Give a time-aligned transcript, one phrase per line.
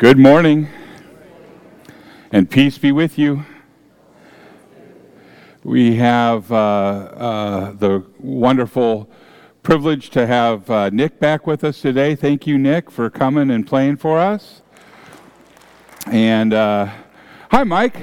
[0.00, 0.66] Good morning,
[2.32, 3.44] and peace be with you.
[5.62, 9.10] We have uh, uh, the wonderful
[9.62, 12.14] privilege to have uh, Nick back with us today.
[12.14, 14.62] Thank you, Nick, for coming and playing for us.
[16.06, 16.90] And uh,
[17.50, 18.00] hi, Mike.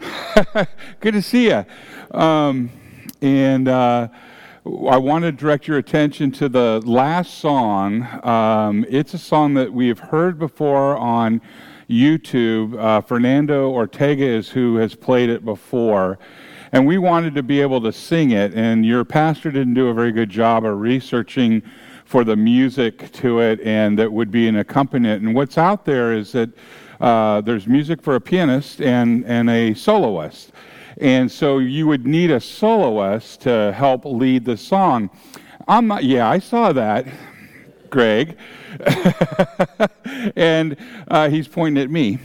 [0.98, 1.64] Good to see you.
[2.10, 2.68] Um,
[3.20, 4.08] and uh,
[4.64, 8.06] I want to direct your attention to the last song.
[8.24, 11.40] Um, it's a song that we've heard before on
[11.90, 12.78] YouTube.
[12.78, 16.20] Uh, Fernando Ortega is who has played it before.
[16.70, 19.94] And we wanted to be able to sing it, and your pastor didn't do a
[19.94, 21.62] very good job of researching
[22.04, 25.24] for the music to it and that would be an accompaniment.
[25.24, 26.50] And what's out there is that
[27.00, 30.52] uh, there's music for a pianist and, and a soloist.
[31.02, 35.10] And so you would need a soloist to help lead the song.
[35.66, 37.08] I'm not, yeah, I saw that,
[37.90, 38.38] Greg.
[40.36, 40.76] and
[41.08, 42.20] uh, he's pointing at me.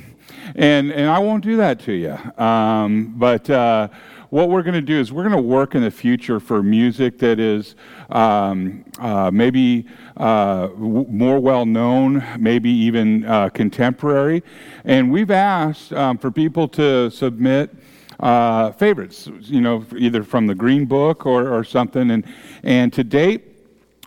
[0.53, 2.16] And, and I won't do that to you.
[2.39, 3.88] Um, but uh,
[4.30, 7.17] what we're going to do is we're going to work in the future for music
[7.17, 7.73] that is
[8.12, 14.44] um, uh, maybe uh, w- more well known, maybe even uh, contemporary.
[14.86, 17.75] And we've asked um, for people to submit
[18.20, 22.12] uh, favorites, you know, either from the Green Book or, or something.
[22.12, 22.26] And,
[22.64, 23.44] and to date,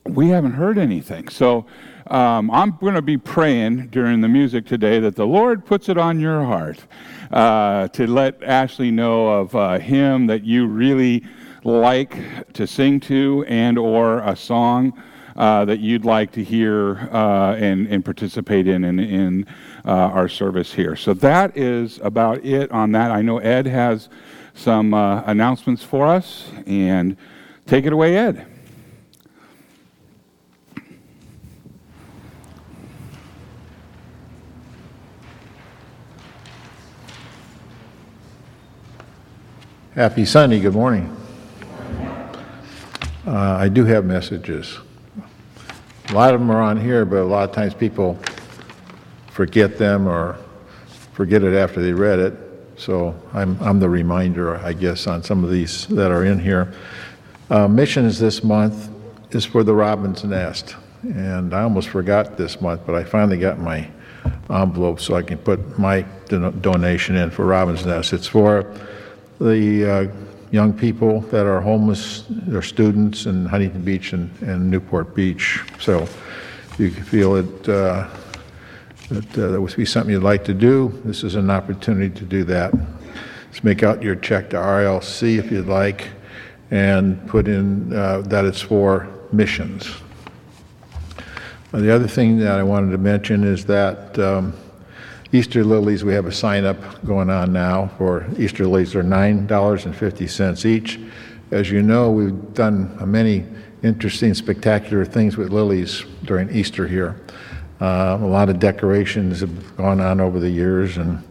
[0.05, 1.29] we haven't heard anything.
[1.29, 1.67] So
[2.07, 5.97] um, I'm going to be praying during the music today that the Lord puts it
[5.97, 6.85] on your heart
[7.31, 11.25] uh, to let Ashley know of a hymn that you really
[11.63, 15.01] like to sing to and or a song
[15.37, 19.47] uh, that you'd like to hear uh, and, and participate in in, in
[19.85, 20.97] uh, our service here.
[20.97, 23.11] So that is about it on that.
[23.11, 24.09] I know Ed has
[24.55, 27.17] some uh, announcements for us, and
[27.67, 28.47] take it away, Ed.
[39.95, 40.61] Happy Sunday.
[40.61, 41.15] Good morning.
[43.27, 44.79] Uh, I do have messages.
[46.09, 48.19] A lot of them are on here, but a lot of times people
[49.41, 50.37] forget them or
[51.15, 52.35] forget it after they read it.
[52.77, 56.75] So I'm, I'm the reminder, I guess, on some of these that are in here.
[57.49, 58.91] Uh, missions this month
[59.31, 60.77] is for the Robin's Nest.
[61.05, 63.89] And I almost forgot this month, but I finally got my
[64.51, 68.13] envelope so I can put my don- donation in for Robin's Nest.
[68.13, 68.71] It's for
[69.41, 70.09] the uh,
[70.51, 75.61] young people that are homeless, they're students in Huntington Beach and, and Newport Beach.
[75.79, 76.07] So
[76.77, 78.07] you feel it, uh,
[79.11, 82.45] that uh, would be something you'd like to do, this is an opportunity to do
[82.45, 82.73] that.
[83.51, 86.09] Just make out your check to RLC if you'd like,
[86.71, 89.91] and put in uh, that it's for missions.
[91.73, 94.53] Uh, The other thing that I wanted to mention is that um,
[95.33, 98.93] Easter lilies, we have a sign up going on now for Easter lilies.
[98.93, 101.01] They're $9.50 each.
[101.51, 103.45] As you know, we've done many
[103.83, 107.21] interesting, spectacular things with lilies during Easter here.
[107.81, 111.23] Uh, a lot of decorations have gone on over the years, and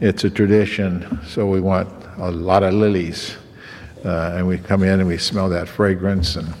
[0.00, 3.36] it's a tradition, so we want a lot of lilies.
[4.04, 6.52] Uh, and we come in and we smell that fragrance and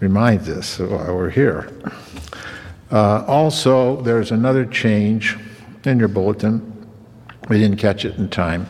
[0.00, 1.72] reminds us why we're here.
[2.90, 5.38] Uh, also, there's another change
[5.84, 6.86] in your bulletin.
[7.48, 8.68] We didn't catch it in time,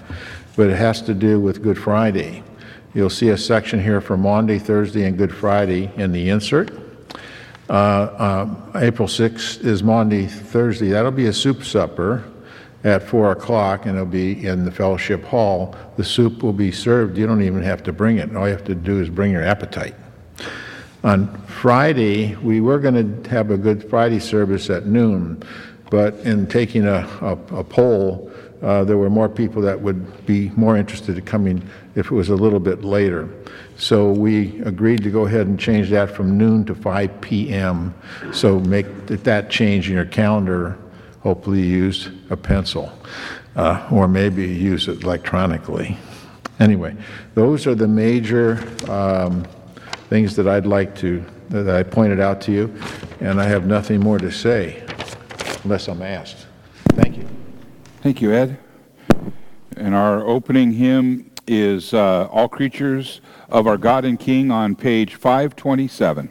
[0.57, 2.45] but it has to do with Good Friday.
[2.95, 6.82] You'll see a section here for Maundy, Thursday, and Good Friday in the insert.
[7.73, 7.75] Uh,
[8.75, 10.91] uh, April 6th is Maundy, Thursday.
[10.91, 12.23] That'll be a soup supper
[12.85, 15.75] at 4 o'clock, and it'll be in the fellowship hall.
[15.97, 17.17] The soup will be served.
[17.17, 18.37] You don't even have to bring it.
[18.37, 19.95] All you have to do is bring your appetite.
[21.03, 25.43] On Friday, we were going to have a Good Friday service at noon,
[25.91, 30.51] but in taking a, a, a poll, uh, there were more people that would be
[30.51, 33.31] more interested in coming if it was a little bit later.
[33.77, 37.95] So we agreed to go ahead and change that from noon to 5 p.m.
[38.33, 40.77] So make that- change in your calendar.
[41.21, 42.93] Hopefully, you use a pencil,
[43.57, 45.97] uh, or maybe use it electronically.
[46.59, 46.97] Anyway,
[47.35, 48.59] those are the major
[48.91, 49.45] um,
[50.09, 52.75] things that I'd like to, that I pointed out to you,
[53.21, 54.85] and I have nothing more to say
[55.65, 56.47] unless I'm asked.
[56.91, 57.29] Thank you.
[58.03, 58.59] Thank you, Ed.
[59.77, 65.15] And our opening hymn is uh, All Creatures of Our God and King on page
[65.15, 66.31] 527.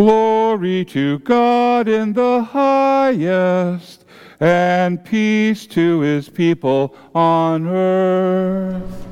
[0.00, 4.06] Glory to God in the highest,
[4.40, 9.06] and peace to his people on earth.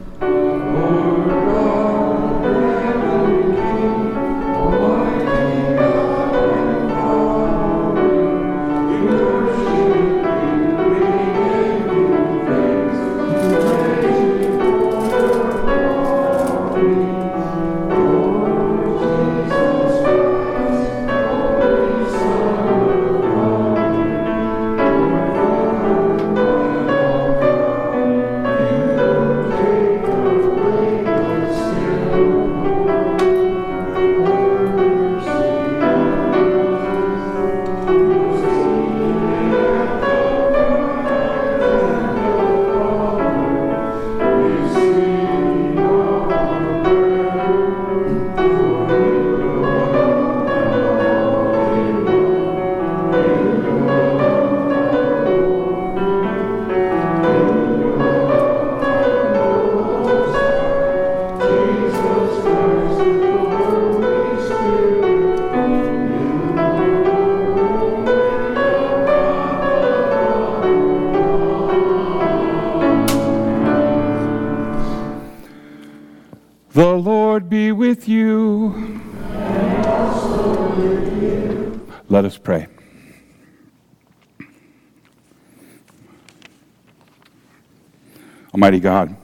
[88.58, 89.16] Almighty God,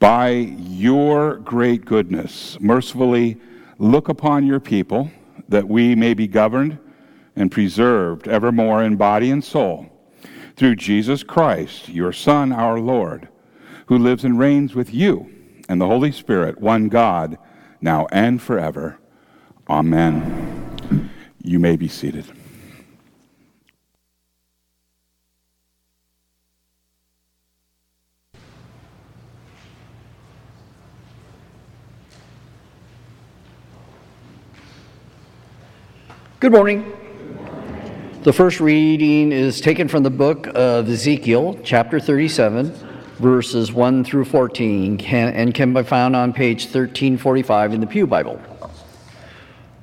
[0.00, 3.40] by your great goodness, mercifully
[3.78, 5.08] look upon your people
[5.48, 6.80] that we may be governed
[7.36, 9.86] and preserved evermore in body and soul
[10.56, 13.28] through Jesus Christ, your Son, our Lord,
[13.86, 15.32] who lives and reigns with you
[15.68, 17.38] and the Holy Spirit, one God,
[17.80, 18.98] now and forever.
[19.70, 21.08] Amen.
[21.40, 22.26] You may be seated.
[36.46, 36.96] Good morning.
[38.22, 42.72] The first reading is taken from the book of Ezekiel, chapter 37,
[43.18, 48.40] verses 1 through 14, and can be found on page 1345 in the Pew Bible.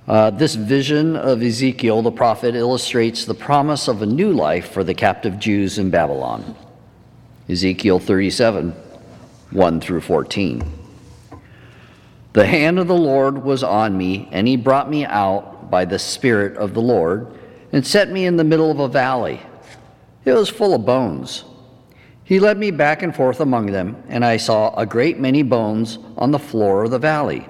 [0.07, 4.85] Uh, this vision of Ezekiel the prophet illustrates the promise of a new life for
[4.85, 6.55] the captive Jews in Babylon.
[7.49, 8.71] Ezekiel 37,
[9.51, 10.63] 1 through 14.
[12.31, 15.99] The hand of the Lord was on me, and he brought me out by the
[15.99, 17.27] Spirit of the Lord
[17.71, 19.41] and set me in the middle of a valley.
[20.25, 21.43] It was full of bones.
[22.23, 25.97] He led me back and forth among them, and I saw a great many bones
[26.17, 27.47] on the floor of the valley,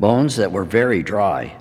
[0.00, 1.56] bones that were very dry.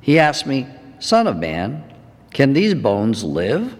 [0.00, 0.66] He asked me,
[0.98, 1.84] Son of man,
[2.32, 3.76] can these bones live?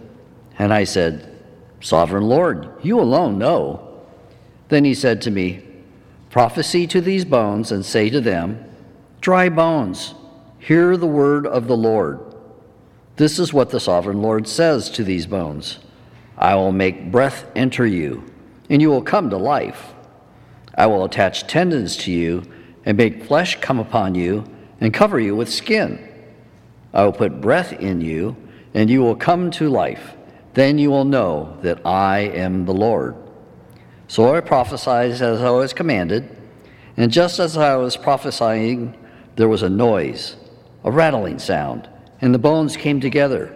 [0.59, 1.33] And I said,
[1.81, 4.03] Sovereign Lord, you alone know.
[4.69, 5.63] Then he said to me,
[6.31, 8.65] Prophesy to these bones and say to them,
[9.21, 10.15] Dry bones,
[10.67, 12.19] hear the word of the Lord.
[13.15, 15.79] This is what the sovereign Lord says to these bones
[16.37, 18.25] I will make breath enter you,
[18.69, 19.95] and you will come to life.
[20.75, 22.43] I will attach tendons to you
[22.85, 24.45] and make flesh come upon you
[24.81, 26.13] and cover you with skin.
[26.93, 28.37] I will put breath in you,
[28.75, 30.17] and you will come to life.
[30.55, 33.15] Then you will know that I am the Lord.
[34.09, 36.29] So I prophesied as I was commanded,
[36.97, 38.97] and just as I was prophesying,
[39.37, 40.35] there was a noise,
[40.87, 41.89] a rattling sound,
[42.23, 43.55] and the bones came together,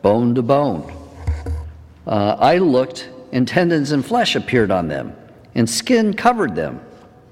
[0.00, 0.90] bone to bone.
[2.06, 5.14] Uh, I looked, and tendons and flesh appeared on them,
[5.54, 6.80] and skin covered them,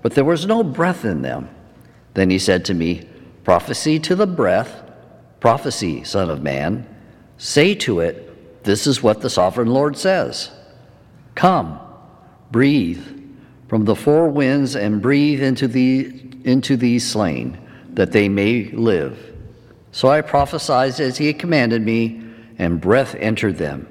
[0.02, 1.48] but there was no breath in them.
[2.14, 3.08] Then he said to me,
[3.44, 4.82] Prophecy to the breath
[5.38, 6.84] Prophecy, Son of Man,
[7.38, 10.50] say to it, This is what the sovereign Lord says
[11.36, 11.78] Come,
[12.50, 13.04] breathe
[13.68, 16.06] from the four winds and breathe into, the,
[16.42, 17.58] into these slain,
[17.90, 19.35] that they may live.
[19.96, 22.20] So I prophesied as he had commanded me,
[22.58, 23.88] and breath entered them.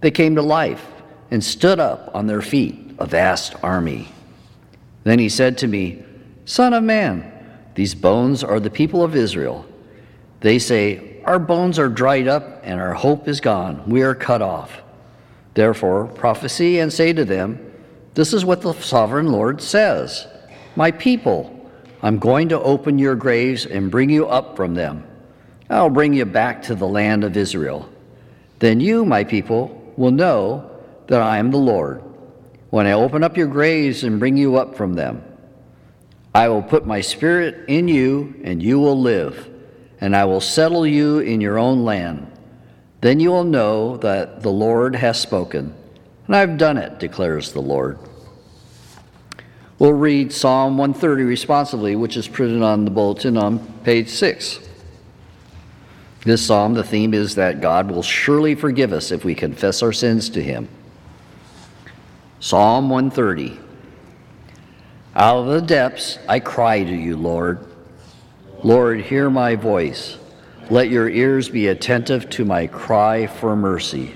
[0.00, 0.86] They came to life,
[1.32, 4.06] and stood up on their feet a vast army.
[5.02, 6.04] Then he said to me,
[6.44, 7.24] Son of man,
[7.74, 9.66] these bones are the people of Israel.
[10.38, 13.82] They say, Our bones are dried up, and our hope is gone.
[13.90, 14.80] We are cut off.
[15.54, 17.58] Therefore, prophesy and say to them,
[18.14, 20.24] This is what the sovereign Lord says
[20.76, 21.68] My people,
[22.00, 25.08] I'm going to open your graves and bring you up from them.
[25.72, 27.88] I'll bring you back to the land of Israel.
[28.58, 30.70] Then you, my people, will know
[31.08, 32.02] that I am the Lord
[32.70, 35.22] when I open up your graves and bring you up from them.
[36.34, 39.50] I will put my spirit in you, and you will live,
[40.00, 42.30] and I will settle you in your own land.
[43.02, 45.74] Then you will know that the Lord has spoken,
[46.26, 47.98] and I've done it, declares the Lord.
[49.78, 54.60] We'll read Psalm 130 responsively, which is printed on the bulletin on page 6.
[56.24, 59.92] This psalm, the theme is that God will surely forgive us if we confess our
[59.92, 60.68] sins to Him.
[62.38, 63.58] Psalm 130
[65.16, 67.66] Out of the depths I cry to you, Lord.
[68.62, 70.16] Lord, hear my voice.
[70.70, 74.14] Let your ears be attentive to my cry for mercy.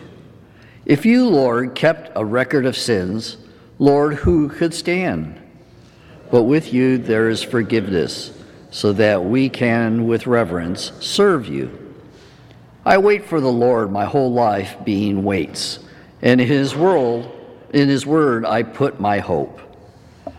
[0.85, 3.37] If you, Lord, kept a record of sins,
[3.81, 5.41] Lord, who could stand?
[6.31, 8.33] But with you there is forgiveness,
[8.71, 11.86] so that we can, with reverence, serve you.
[12.87, 15.81] I wait for the Lord my whole life, being waits,
[16.23, 17.29] and in his world,
[17.73, 19.61] in his word I put my hope.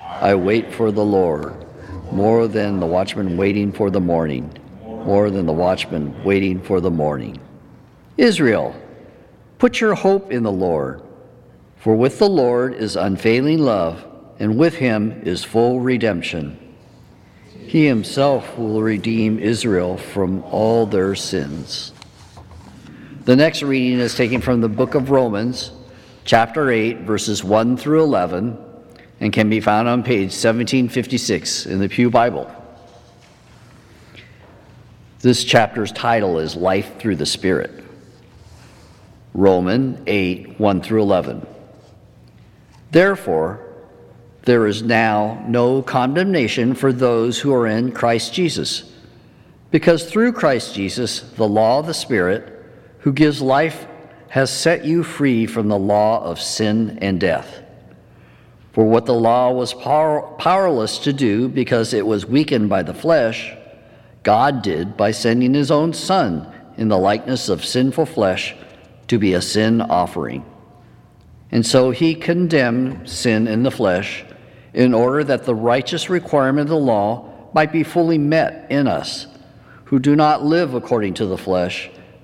[0.01, 1.65] I wait for the Lord
[2.09, 6.89] more than the watchman waiting for the morning, more than the watchman waiting for the
[6.89, 7.37] morning.
[8.15, 8.73] Israel,
[9.59, 11.01] put your hope in the Lord,
[11.75, 14.05] for with the Lord is unfailing love,
[14.39, 16.57] and with him is full redemption.
[17.59, 21.91] He himself will redeem Israel from all their sins.
[23.27, 25.73] The next reading is taken from the book of Romans,
[26.23, 28.57] chapter 8, verses 1 through 11,
[29.19, 32.49] and can be found on page 1756 in the Pew Bible.
[35.19, 37.83] This chapter's title is Life Through the Spirit.
[39.33, 41.45] Roman 8, 1 through 11.
[42.91, 43.59] Therefore,
[44.43, 48.89] there is now no condemnation for those who are in Christ Jesus,
[49.69, 52.53] because through Christ Jesus, the law of the Spirit,
[52.99, 53.87] who gives life,
[54.29, 57.63] has set you free from the law of sin and death.
[58.73, 62.93] For what the law was power, powerless to do because it was weakened by the
[62.93, 63.53] flesh,
[64.23, 68.53] God did by sending his own Son in the likeness of sinful flesh
[69.07, 70.45] to be a sin offering.
[71.51, 74.25] And so he condemned sin in the flesh
[74.73, 79.27] in order that the righteous requirement of the law might be fully met in us,
[79.85, 81.89] who do not live according to the flesh,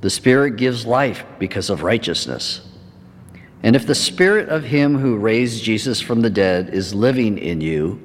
[0.00, 2.60] the Spirit gives life because of righteousness.
[3.62, 7.60] And if the Spirit of Him who raised Jesus from the dead is living in
[7.60, 8.00] you,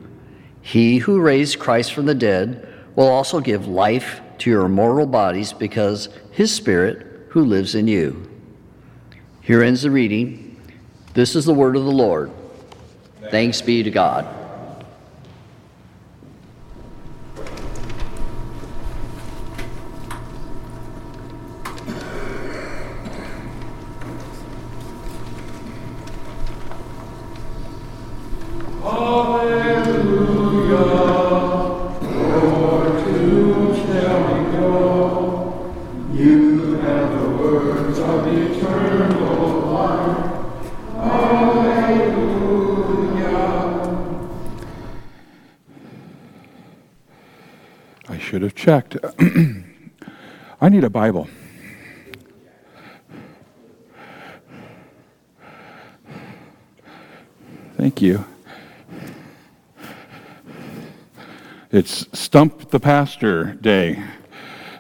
[0.62, 5.54] He who raised Christ from the dead will also give life to your mortal bodies
[5.54, 8.30] because His Spirit who lives in you.
[9.42, 10.60] Here ends the reading.
[11.14, 12.32] This is the word of the Lord.
[13.30, 14.41] Thanks be to God.
[48.72, 48.96] Checked.
[50.62, 51.28] I need a Bible.
[57.76, 58.24] Thank you.
[61.70, 64.02] It's Stump the Pastor Day.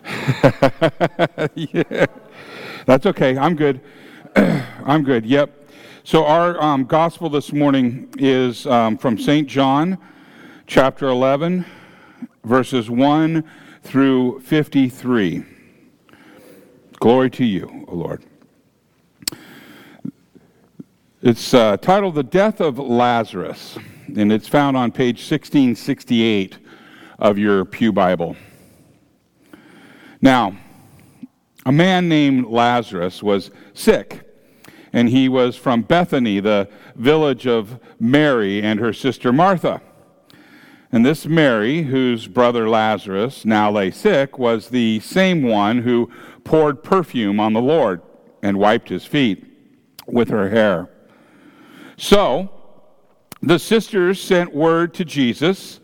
[1.55, 2.05] yeah.
[2.85, 3.37] That's okay.
[3.37, 3.81] I'm good.
[4.37, 5.25] I'm good.
[5.25, 5.69] Yep.
[6.05, 9.49] So, our um, gospel this morning is um, from St.
[9.49, 9.97] John,
[10.65, 11.65] chapter 11,
[12.45, 13.43] verses 1
[13.83, 15.43] through 53.
[16.99, 18.23] Glory to you, O Lord.
[21.21, 23.77] It's uh, titled The Death of Lazarus,
[24.15, 26.57] and it's found on page 1668
[27.19, 28.35] of your Pew Bible.
[30.21, 30.57] Now,
[31.65, 34.21] a man named Lazarus was sick,
[34.93, 39.81] and he was from Bethany, the village of Mary and her sister Martha.
[40.91, 46.11] And this Mary, whose brother Lazarus now lay sick, was the same one who
[46.43, 48.01] poured perfume on the Lord
[48.43, 49.45] and wiped his feet
[50.05, 50.89] with her hair.
[51.97, 52.49] So
[53.41, 55.79] the sisters sent word to Jesus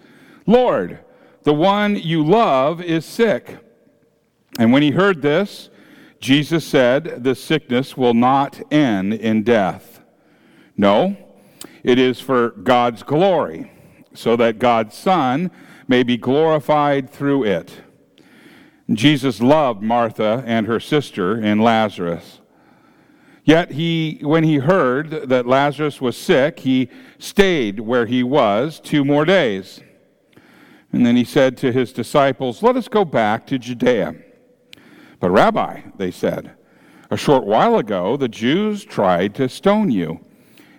[0.48, 1.00] Lord,
[1.44, 3.58] the one you love is sick.
[4.58, 5.70] And when he heard this,
[6.20, 10.02] Jesus said, The sickness will not end in death.
[10.78, 11.18] No,
[11.84, 13.72] it is for God's glory,
[14.18, 15.52] so that God's Son
[15.88, 17.82] may be glorified through it.
[18.92, 22.40] Jesus loved Martha and her sister and Lazarus.
[23.44, 29.06] Yet he, when he heard that Lazarus was sick, he stayed where he was two
[29.06, 29.82] more days.
[30.92, 34.16] And then he said to his disciples, Let us go back to Judea.
[35.20, 36.56] But, Rabbi, they said,
[37.10, 40.20] a short while ago the Jews tried to stone you,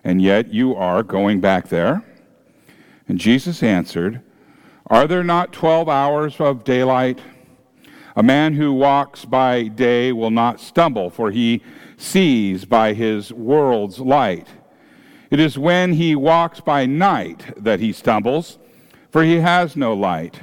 [0.03, 2.03] and yet you are going back there?
[3.09, 4.21] And Jesus answered,
[4.87, 7.19] Are there not twelve hours of daylight?
[8.15, 11.63] A man who walks by day will not stumble, for he
[11.97, 14.47] sees by his world's light.
[15.31, 18.59] It is when he walks by night that he stumbles,
[19.09, 20.39] for he has no light.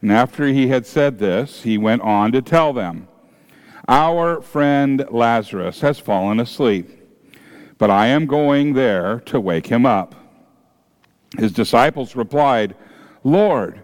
[0.00, 3.08] And after he had said this, he went on to tell them,
[3.88, 6.88] Our friend Lazarus has fallen asleep,
[7.78, 10.14] but I am going there to wake him up.
[11.38, 12.74] His disciples replied,
[13.22, 13.82] Lord,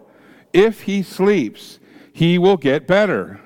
[0.52, 1.78] if he sleeps,
[2.12, 3.40] he will get better.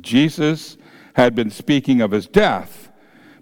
[0.00, 0.76] Jesus
[1.14, 2.90] had been speaking of his death,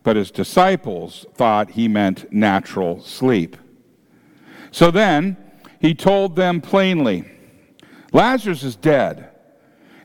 [0.02, 3.56] but his disciples thought he meant natural sleep.
[4.70, 5.36] So then
[5.80, 7.30] he told them plainly
[8.12, 9.30] Lazarus is dead,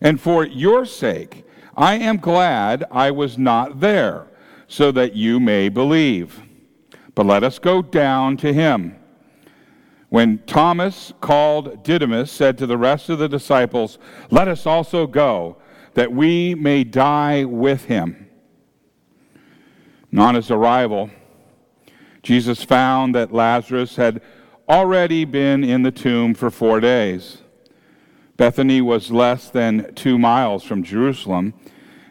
[0.02, 1.46] and for your sake
[1.78, 4.28] I am glad I was not there,
[4.68, 6.42] so that you may believe.
[7.16, 8.96] But let us go down to him.
[10.12, 13.98] When Thomas, called Didymus, said to the rest of the disciples,
[14.30, 15.56] Let us also go,
[15.94, 18.28] that we may die with him.
[20.12, 21.12] And on his arrival,
[22.24, 24.22] Jesus found that Lazarus had
[24.68, 27.38] already been in the tomb for four days.
[28.36, 31.54] Bethany was less than two miles from Jerusalem,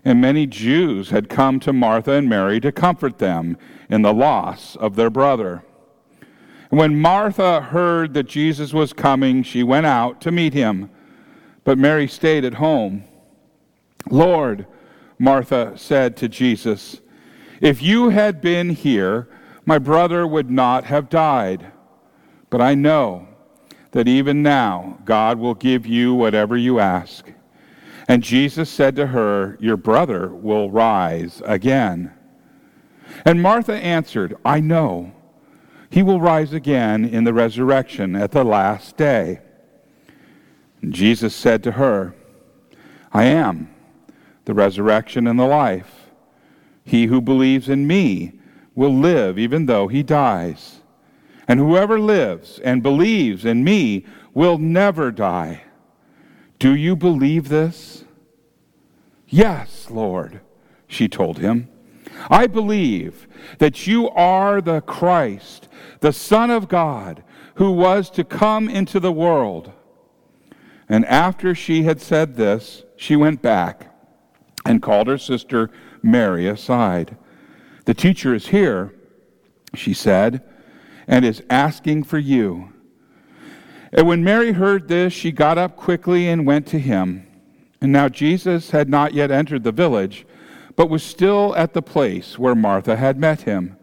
[0.07, 3.59] and many Jews had come to Martha and Mary to comfort them
[3.91, 5.65] in the loss of their brother.
[6.71, 10.91] When Martha heard that Jesus was coming, she went out to meet him,
[11.65, 13.05] but Mary stayed at home.
[14.09, 14.67] Lord,
[15.19, 17.01] Martha said to Jesus,
[17.61, 19.29] if you had been here,
[19.67, 21.73] my brother would not have died.
[22.49, 23.29] But I know
[23.93, 27.31] that even now God will give you whatever you ask.
[28.09, 32.13] And Jesus said to her, Your brother will rise again.
[33.25, 35.13] And Martha answered, I know
[35.91, 39.41] he will rise again in the resurrection at the last day.
[40.81, 42.15] And Jesus said to her,
[43.13, 43.75] I am
[44.45, 46.11] the resurrection and the life.
[46.85, 48.33] He who believes in me
[48.75, 50.81] will live even though he dies.
[51.47, 55.65] And whoever lives and believes in me will never die.
[56.61, 58.05] Do you believe this?
[59.29, 60.41] Yes, Lord,
[60.87, 61.69] she told him.
[62.31, 63.27] I believe
[63.59, 65.69] that you are the Christ,
[66.01, 67.23] the Son of God,
[67.55, 69.73] who was to come into the world.
[70.89, 73.95] And after she had said this, she went back
[74.65, 75.71] and called her sister
[76.03, 77.17] Mary aside.
[77.85, 78.95] The teacher is here,
[79.75, 80.43] she said,
[81.07, 82.73] and is asking for you.
[83.93, 87.27] And when Mary heard this, she got up quickly and went to him.
[87.81, 90.27] And now Jesus had not yet entered the village
[90.81, 93.77] but was still at the place where Martha had met him.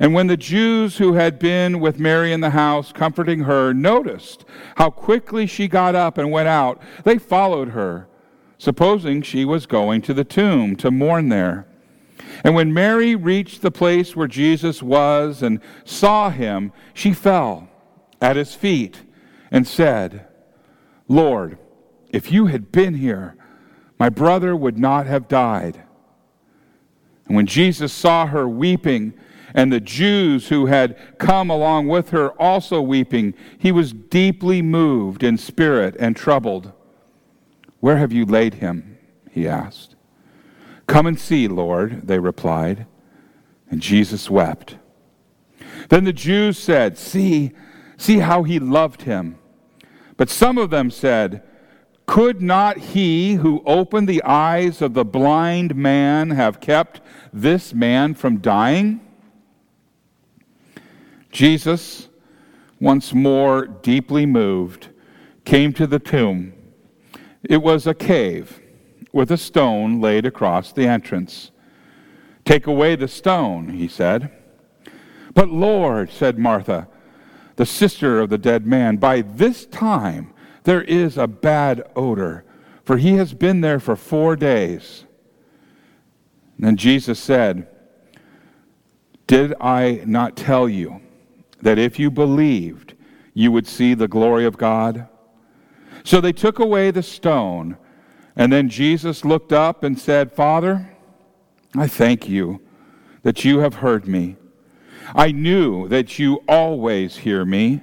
[0.00, 4.44] And when the Jews who had been with Mary in the house, comforting her, noticed
[4.76, 8.08] how quickly she got up and went out, they followed her,
[8.58, 11.66] supposing she was going to the tomb to mourn there.
[12.44, 17.68] And when Mary reached the place where Jesus was and saw him, she fell
[18.20, 19.02] at his feet
[19.50, 20.26] and said,
[21.08, 21.58] Lord,
[22.10, 23.36] if you had been here,
[23.98, 25.82] my brother would not have died.
[27.26, 29.14] And when Jesus saw her weeping,
[29.54, 35.22] and the Jews who had come along with her also weeping, he was deeply moved
[35.22, 36.72] in spirit and troubled.
[37.80, 38.98] Where have you laid him?
[39.30, 39.96] he asked.
[40.86, 42.86] Come and see, Lord, they replied.
[43.70, 44.76] And Jesus wept.
[45.88, 47.52] Then the Jews said, See,
[47.96, 49.38] see how he loved him.
[50.16, 51.42] But some of them said,
[52.06, 57.00] Could not he who opened the eyes of the blind man have kept
[57.32, 59.00] this man from dying?
[61.32, 62.08] Jesus,
[62.78, 64.90] once more deeply moved,
[65.44, 66.52] came to the tomb.
[67.42, 68.60] It was a cave
[69.12, 71.50] with a stone laid across the entrance.
[72.44, 74.30] Take away the stone, he said.
[75.34, 76.88] But Lord, said Martha,
[77.56, 80.32] the sister of the dead man, by this time
[80.64, 82.44] there is a bad odor,
[82.84, 85.04] for he has been there for four days.
[86.58, 87.66] Then Jesus said,
[89.26, 91.01] Did I not tell you
[91.62, 92.94] that if you believed,
[93.34, 95.08] you would see the glory of God?
[96.04, 97.78] So they took away the stone.
[98.36, 100.90] And then Jesus looked up and said, Father,
[101.76, 102.60] I thank you
[103.22, 104.36] that you have heard me.
[105.14, 107.82] I knew that you always hear me,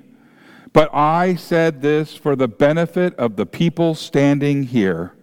[0.73, 5.13] but I said this for the benefit of the people standing here,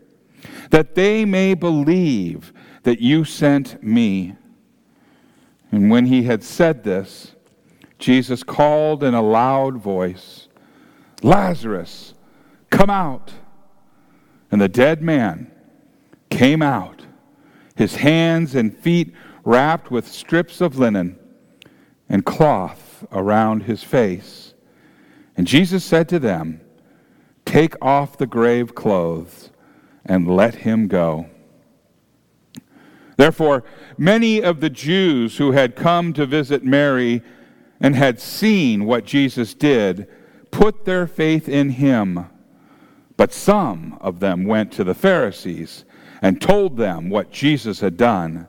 [0.71, 4.37] that they may believe that you sent me.
[5.71, 7.36] And when he had said this,
[7.99, 10.49] Jesus called in a loud voice,
[11.23, 12.15] Lazarus,
[12.71, 13.33] come out.
[14.51, 15.51] And the dead man
[16.31, 17.05] came out,
[17.75, 21.19] his hands and feet wrapped with strips of linen
[22.09, 24.55] and cloth around his face.
[25.37, 26.61] And Jesus said to them,
[27.45, 29.51] Take off the grave clothes
[30.05, 31.27] and let him go.
[33.17, 33.65] Therefore,
[33.97, 37.23] many of the Jews who had come to visit Mary
[37.81, 40.09] and had seen what Jesus did
[40.51, 42.27] put their faith in him.
[43.17, 45.85] But some of them went to the Pharisees
[46.23, 48.47] and told them what Jesus had done.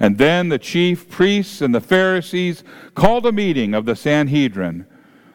[0.00, 4.86] And then the chief priests and the Pharisees called a meeting of the Sanhedrin.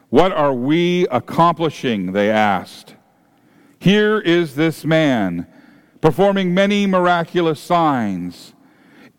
[0.10, 2.12] What are we accomplishing?
[2.12, 2.95] They asked.
[3.80, 5.47] Here is this man
[6.01, 8.53] performing many miraculous signs.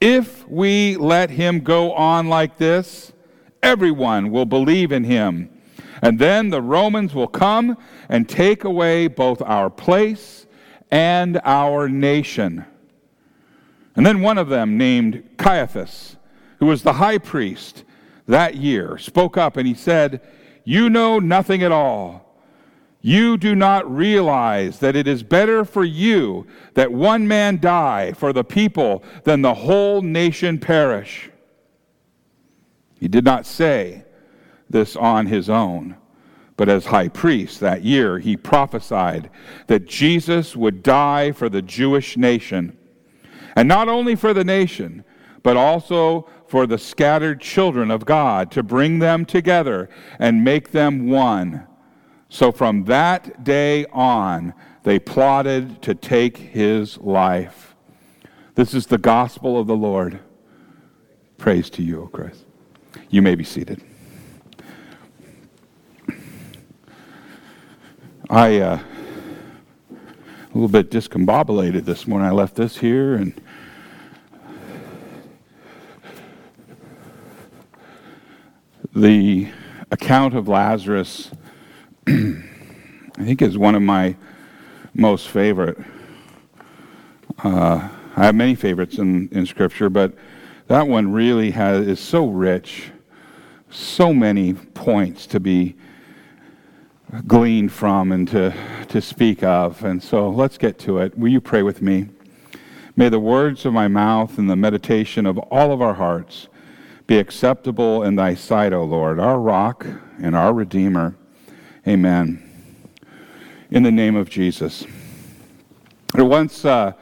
[0.00, 3.12] If we let him go on like this,
[3.62, 5.50] everyone will believe in him
[6.02, 7.76] and then the Romans will come
[8.08, 10.46] and take away both our place
[10.90, 12.64] and our nation.
[13.96, 16.16] And then one of them, named Caiaphas,
[16.60, 17.84] who was the high priest
[18.26, 20.20] that year, spoke up and he said,
[20.64, 22.24] You know nothing at all.
[23.00, 28.32] You do not realize that it is better for you that one man die for
[28.32, 31.30] the people than the whole nation perish.
[32.98, 34.04] He did not say,
[34.70, 35.96] this on his own.
[36.56, 39.30] But as high priest that year, he prophesied
[39.68, 42.76] that Jesus would die for the Jewish nation.
[43.54, 45.04] And not only for the nation,
[45.42, 51.08] but also for the scattered children of God to bring them together and make them
[51.08, 51.66] one.
[52.28, 57.76] So from that day on, they plotted to take his life.
[58.56, 60.18] This is the gospel of the Lord.
[61.36, 62.47] Praise to you, O Christ.
[63.10, 63.82] You may be seated.
[68.28, 68.78] I uh,
[69.90, 72.28] a little bit discombobulated this morning.
[72.28, 73.32] I left this here and
[78.94, 79.48] the
[79.90, 81.30] account of Lazarus,
[82.06, 82.42] I
[83.16, 84.16] think, is one of my
[84.92, 85.78] most favorite.
[87.42, 90.14] Uh, I have many favorites in, in Scripture, but
[90.66, 92.90] that one really has is so rich,
[93.70, 95.76] so many points to be
[97.26, 98.54] gleaned from and to,
[98.88, 99.82] to speak of.
[99.84, 101.16] And so let's get to it.
[101.16, 102.08] Will you pray with me?
[102.96, 106.48] May the words of my mouth and the meditation of all of our hearts
[107.06, 109.86] be acceptable in thy sight, O Lord, our rock
[110.20, 111.14] and our redeemer.
[111.86, 112.44] Amen.
[113.70, 114.84] In the name of Jesus.
[116.12, 116.92] There once, uh,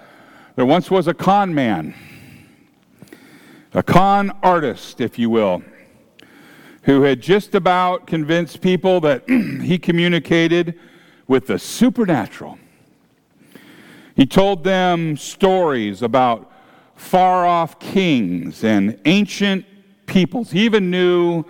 [0.54, 1.94] there once was a con man,
[3.72, 5.62] a con artist, if you will
[6.86, 10.78] who had just about convinced people that he communicated
[11.26, 12.58] with the supernatural.
[14.14, 16.50] He told them stories about
[16.94, 19.66] far off kings and ancient
[20.06, 20.52] peoples.
[20.52, 21.44] He even knew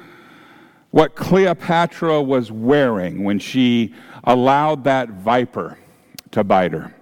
[0.90, 3.94] what Cleopatra was wearing when she
[4.25, 5.79] allowed that viper
[6.31, 6.94] to bite her.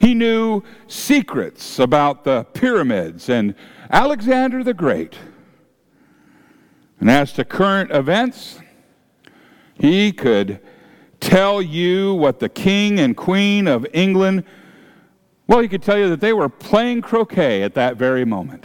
[0.00, 3.54] He knew secrets about the pyramids and
[3.90, 5.16] Alexander the Great.
[7.00, 8.60] And as to current events,
[9.74, 10.60] he could
[11.20, 14.44] tell you what the king and queen of England,
[15.46, 18.64] well, he could tell you that they were playing croquet at that very moment.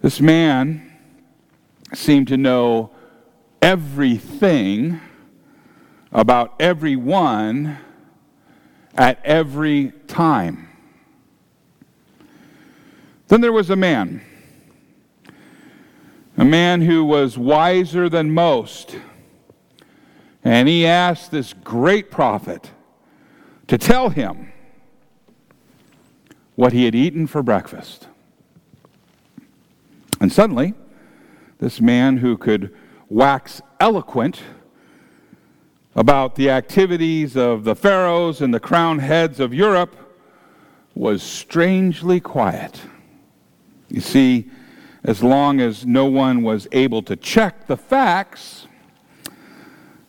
[0.00, 0.90] This man
[1.92, 2.90] seemed to know
[3.60, 5.00] everything
[6.12, 7.78] about everyone
[8.94, 10.68] at every time.
[13.28, 14.22] Then there was a man,
[16.40, 18.96] a man who was wiser than most,
[20.42, 22.70] and he asked this great prophet
[23.66, 24.50] to tell him
[26.54, 28.08] what he had eaten for breakfast.
[30.18, 30.72] And suddenly,
[31.58, 32.74] this man who could
[33.10, 34.40] wax eloquent
[35.94, 39.94] about the activities of the pharaohs and the crowned heads of Europe
[40.94, 42.80] was strangely quiet.
[43.90, 44.48] You see,
[45.04, 48.66] as long as no one was able to check the facts,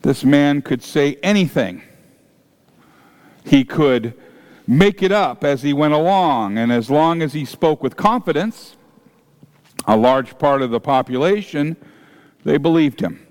[0.01, 1.81] this man could say anything.
[3.45, 4.13] He could
[4.67, 8.75] make it up as he went along, and as long as he spoke with confidence,
[9.85, 11.75] a large part of the population,
[12.43, 13.25] they believed him.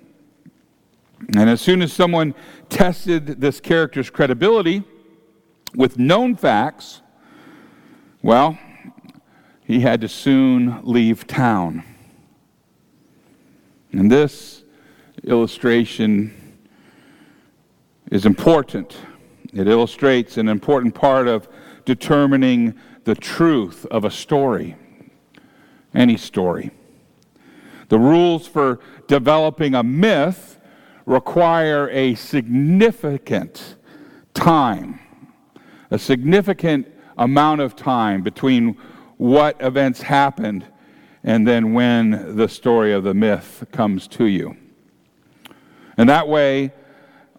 [1.36, 2.34] And as soon as someone
[2.68, 4.82] tested this character's credibility
[5.74, 7.02] with known facts,
[8.22, 8.58] well,
[9.70, 11.84] he had to soon leave town.
[13.92, 14.64] And this
[15.22, 16.58] illustration
[18.10, 18.96] is important.
[19.52, 21.48] It illustrates an important part of
[21.84, 24.74] determining the truth of a story,
[25.94, 26.72] any story.
[27.90, 30.58] The rules for developing a myth
[31.06, 33.76] require a significant
[34.34, 34.98] time,
[35.92, 38.76] a significant amount of time between
[39.20, 40.64] what events happened
[41.22, 44.56] and then when the story of the myth comes to you.
[45.98, 46.72] And that way,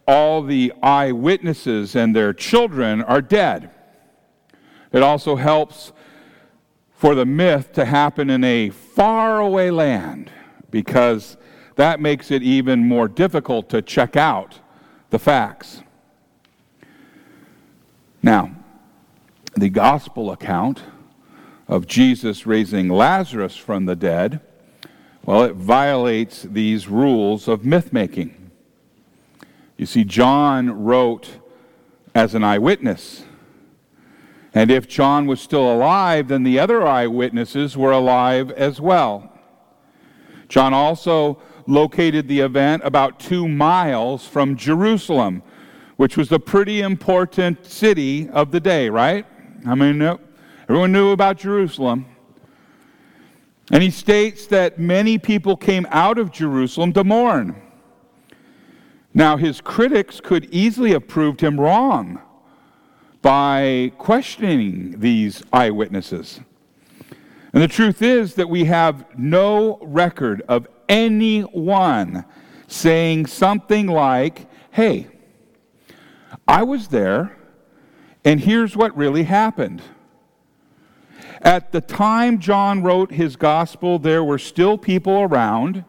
[0.07, 3.71] all the eyewitnesses and their children are dead.
[4.91, 5.91] It also helps
[6.91, 10.29] for the myth to happen in a faraway land
[10.69, 11.35] because
[11.77, 14.59] that makes it even more difficult to check out
[15.09, 15.81] the facts.
[18.21, 18.55] Now,
[19.55, 20.83] the gospel account
[21.71, 24.41] of Jesus raising Lazarus from the dead,
[25.23, 28.51] well, it violates these rules of myth making.
[29.77, 31.29] You see, John wrote
[32.13, 33.23] as an eyewitness.
[34.53, 39.31] And if John was still alive, then the other eyewitnesses were alive as well.
[40.49, 45.41] John also located the event about two miles from Jerusalem,
[45.95, 49.25] which was a pretty important city of the day, right?
[49.65, 50.19] I mean,
[50.63, 52.05] everyone knew about Jerusalem.
[53.71, 57.55] And he states that many people came out of Jerusalem to mourn.
[59.13, 62.21] Now, his critics could easily have proved him wrong
[63.21, 66.39] by questioning these eyewitnesses.
[67.53, 72.25] And the truth is that we have no record of anyone
[72.67, 75.07] saying something like, hey,
[76.47, 77.37] I was there,
[78.23, 79.81] and here's what really happened.
[81.41, 85.83] At the time John wrote his gospel, there were still people around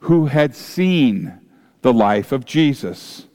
[0.00, 1.40] who had seen
[1.82, 3.26] the life of Jesus.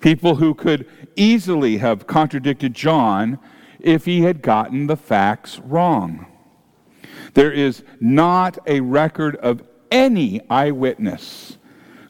[0.00, 3.38] People who could easily have contradicted John
[3.78, 6.26] if he had gotten the facts wrong.
[7.34, 11.58] There is not a record of any eyewitness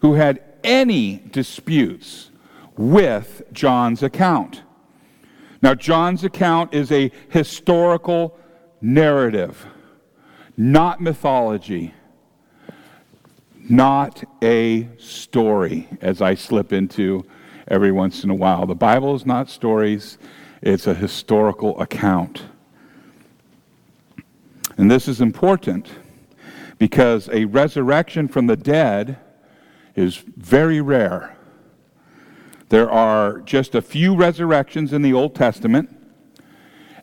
[0.01, 2.31] who had any disputes
[2.77, 4.62] with John's account.
[5.61, 8.37] Now, John's account is a historical
[8.83, 9.64] narrative,
[10.57, 11.95] not mythology,
[13.59, 17.24] not a story, as I slip into
[17.68, 18.66] every once in a while.
[18.66, 20.18] The Bible is not stories,
[20.61, 22.43] it's a historical account.
[24.76, 25.89] And this is important
[26.78, 29.18] because a resurrection from the dead
[29.95, 31.37] is very rare.
[32.70, 35.95] There are just a few resurrections in the Old Testament,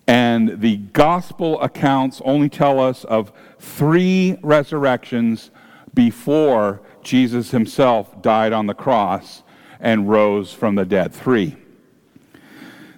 [0.09, 5.51] and the gospel accounts only tell us of three resurrections
[5.93, 9.43] before Jesus himself died on the cross
[9.79, 11.13] and rose from the dead.
[11.13, 11.57] Three.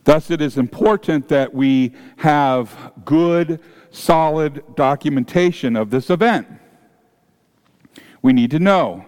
[0.06, 3.60] Thus, it is important that we have good,
[3.90, 6.48] solid documentation of this event.
[8.22, 9.04] We need to know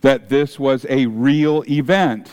[0.00, 2.30] that this was a real event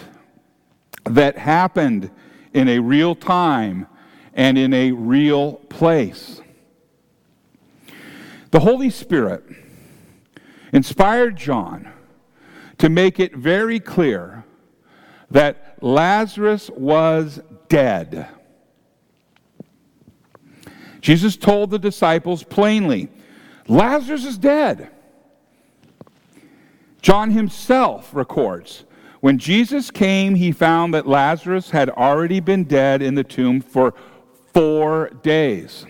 [1.04, 2.10] that happened
[2.54, 3.86] in a real time
[4.40, 6.40] and in a real place.
[8.52, 9.44] The Holy Spirit
[10.72, 11.92] inspired John
[12.78, 14.46] to make it very clear
[15.30, 18.30] that Lazarus was dead.
[21.02, 23.10] Jesus told the disciples plainly,
[23.68, 24.90] Lazarus is dead.
[27.02, 28.86] John himself records,
[29.20, 33.94] when Jesus came, he found that Lazarus had already been dead in the tomb for
[34.54, 35.86] four days.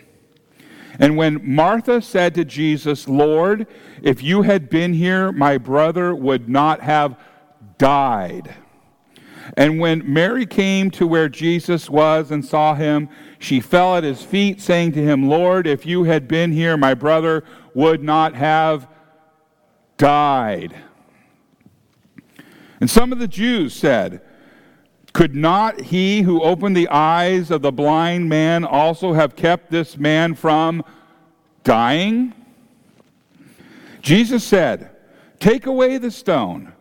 [0.99, 3.67] And when Martha said to Jesus, Lord,
[4.01, 7.17] if you had been here, my brother would not have
[7.77, 8.53] died.
[9.55, 14.21] And when Mary came to where Jesus was and saw him, she fell at his
[14.21, 17.43] feet, saying to him, Lord, if you had been here, my brother
[17.73, 18.87] would not have
[19.97, 20.75] died.
[22.79, 24.21] And some of the Jews said,
[25.13, 29.97] Could not he who opened the eyes of the blind man also have kept this
[29.97, 30.83] man from
[31.63, 32.33] dying?
[34.01, 34.91] Jesus said,
[35.39, 36.73] Take away the stone.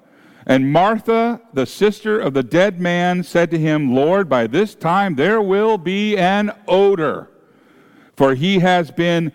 [0.47, 5.15] And Martha, the sister of the dead man, said to him, Lord, by this time
[5.15, 7.31] there will be an odor,
[8.17, 9.33] for he has been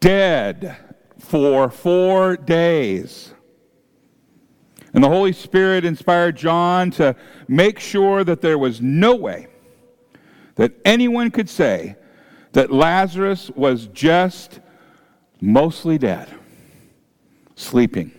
[0.00, 0.76] dead
[1.18, 3.34] for four days.
[4.94, 7.14] And the Holy Spirit inspired John to
[7.46, 9.48] make sure that there was no way
[10.54, 11.96] that anyone could say
[12.52, 14.60] that Lazarus was just
[15.40, 16.28] mostly dead,
[17.54, 18.12] sleeping.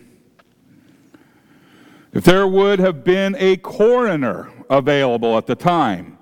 [2.14, 6.18] If there would have been a coroner available at the time,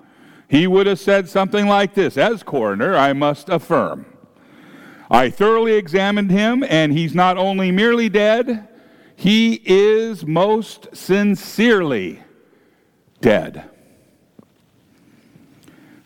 [0.48, 4.06] he would have said something like this As coroner, I must affirm.
[5.10, 8.68] I thoroughly examined him, and he's not only merely dead,
[9.18, 12.22] he is most sincerely
[13.20, 13.68] dead.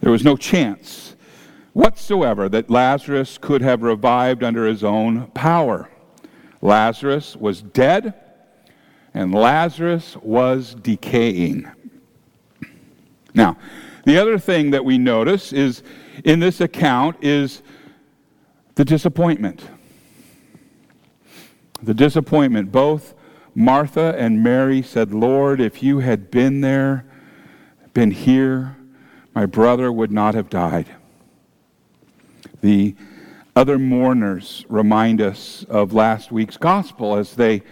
[0.01, 1.15] There was no chance
[1.75, 5.91] whatsoever that Lazarus could have revived under his own power.
[6.63, 8.15] Lazarus was dead
[9.13, 11.71] and Lazarus was decaying.
[13.35, 13.59] Now,
[14.07, 15.83] the other thing that we notice is
[16.25, 17.61] in this account is
[18.75, 19.63] the disappointment.
[21.83, 22.71] The disappointment.
[22.71, 23.15] Both
[23.55, 27.05] Martha and Mary said, Lord, if you had been there,
[27.93, 28.77] been here,
[29.35, 30.89] my brother would not have died.
[32.61, 32.95] The
[33.57, 37.63] other mourners remind us of last week's gospel as they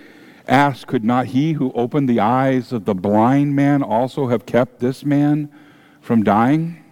[0.46, 4.80] ask, Could not he who opened the eyes of the blind man also have kept
[4.80, 5.50] this man
[6.00, 6.84] from dying?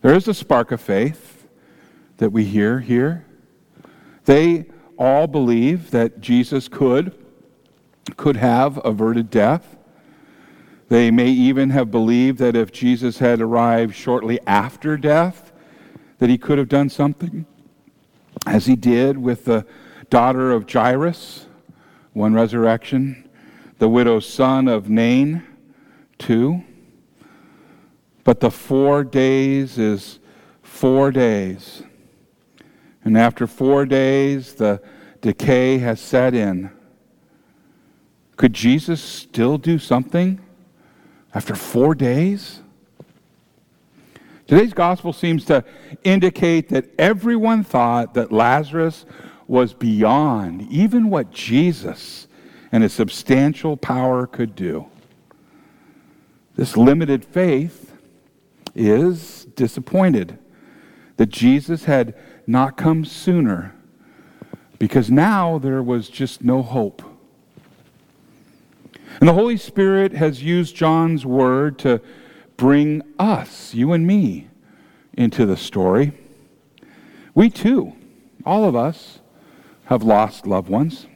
[0.00, 1.46] There is a spark of faith
[2.16, 3.26] that we hear here.
[4.24, 4.66] They
[5.00, 7.16] all believe that Jesus could,
[8.18, 9.78] could have averted death.
[10.90, 15.52] They may even have believed that if Jesus had arrived shortly after death,
[16.18, 17.46] that he could have done something,
[18.46, 19.64] as he did with the
[20.10, 21.46] daughter of Jairus,
[22.12, 23.26] one resurrection,
[23.78, 25.42] the widow's son of Nain,
[26.18, 26.62] two.
[28.22, 30.18] But the four days is
[30.62, 31.84] four days.
[33.04, 34.82] And after four days, the
[35.20, 36.70] decay has set in.
[38.36, 40.40] Could Jesus still do something
[41.34, 42.60] after four days?
[44.46, 45.64] Today's gospel seems to
[46.02, 49.06] indicate that everyone thought that Lazarus
[49.46, 52.26] was beyond even what Jesus
[52.72, 54.86] and his substantial power could do.
[56.56, 57.92] This limited faith
[58.74, 60.38] is disappointed
[61.16, 62.14] that Jesus had
[62.50, 63.72] not come sooner
[64.78, 67.02] because now there was just no hope.
[69.20, 72.00] And the Holy Spirit has used John's word to
[72.56, 74.48] bring us, you and me,
[75.14, 76.12] into the story.
[77.34, 77.94] We too,
[78.44, 79.20] all of us,
[79.84, 81.06] have lost loved ones.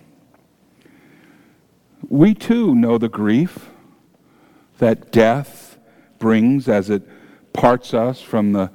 [2.09, 3.71] We too know the grief
[4.79, 5.79] that death
[6.19, 7.03] brings as it
[7.53, 8.71] parts us from the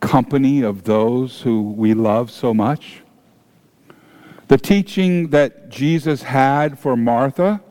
[0.00, 3.02] company of those who we love so much.
[4.48, 7.62] The teaching that Jesus had for Martha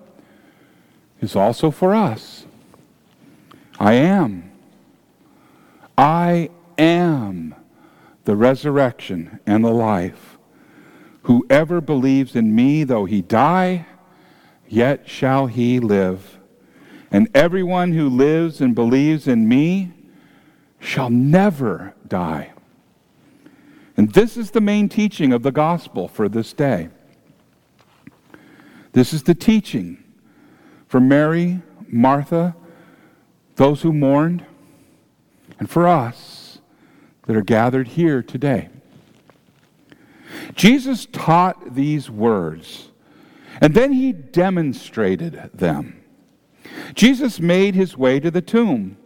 [1.19, 2.45] is also for us.
[3.79, 4.51] I am.
[5.97, 7.55] I am
[8.25, 10.37] the resurrection and the life.
[11.23, 13.85] Whoever believes in me, though he die,
[14.67, 16.39] yet shall he live.
[17.11, 19.93] And everyone who lives and believes in me
[20.79, 22.51] shall never die.
[23.95, 26.89] And this is the main teaching of the gospel for this day.
[28.93, 30.03] This is the teaching
[30.87, 32.55] for Mary, Martha,
[33.55, 34.45] those who mourned,
[35.59, 36.59] and for us
[37.27, 38.69] that are gathered here today.
[40.55, 42.89] Jesus taught these words,
[43.61, 46.01] and then he demonstrated them.
[46.95, 48.97] Jesus made his way to the tomb.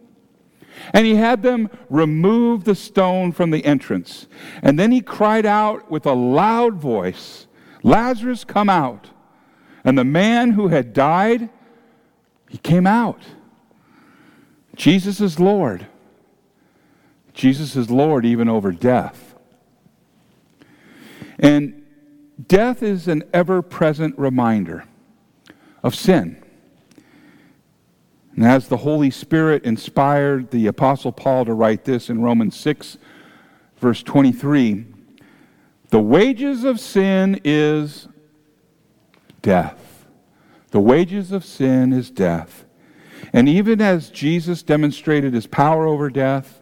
[0.92, 4.26] And he had them remove the stone from the entrance.
[4.62, 7.46] And then he cried out with a loud voice,
[7.82, 9.10] Lazarus, come out.
[9.84, 11.48] And the man who had died,
[12.48, 13.22] he came out.
[14.74, 15.86] Jesus is Lord.
[17.32, 19.34] Jesus is Lord even over death.
[21.38, 21.84] And
[22.46, 24.84] death is an ever present reminder
[25.82, 26.43] of sin.
[28.36, 32.98] And as the Holy Spirit inspired the Apostle Paul to write this in Romans 6,
[33.78, 34.86] verse 23,
[35.90, 38.08] the wages of sin is
[39.42, 40.06] death.
[40.72, 42.64] The wages of sin is death.
[43.32, 46.60] And even as Jesus demonstrated his power over death,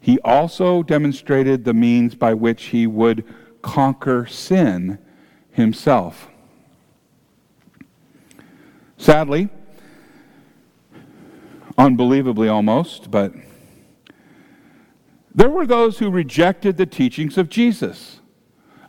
[0.00, 3.24] he also demonstrated the means by which he would
[3.62, 4.98] conquer sin
[5.50, 6.28] himself.
[8.96, 9.48] Sadly,
[11.80, 13.32] unbelievably almost, but
[15.34, 18.20] there were those who rejected the teachings of Jesus.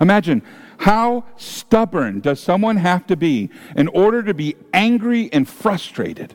[0.01, 0.41] Imagine
[0.79, 6.33] how stubborn does someone have to be in order to be angry and frustrated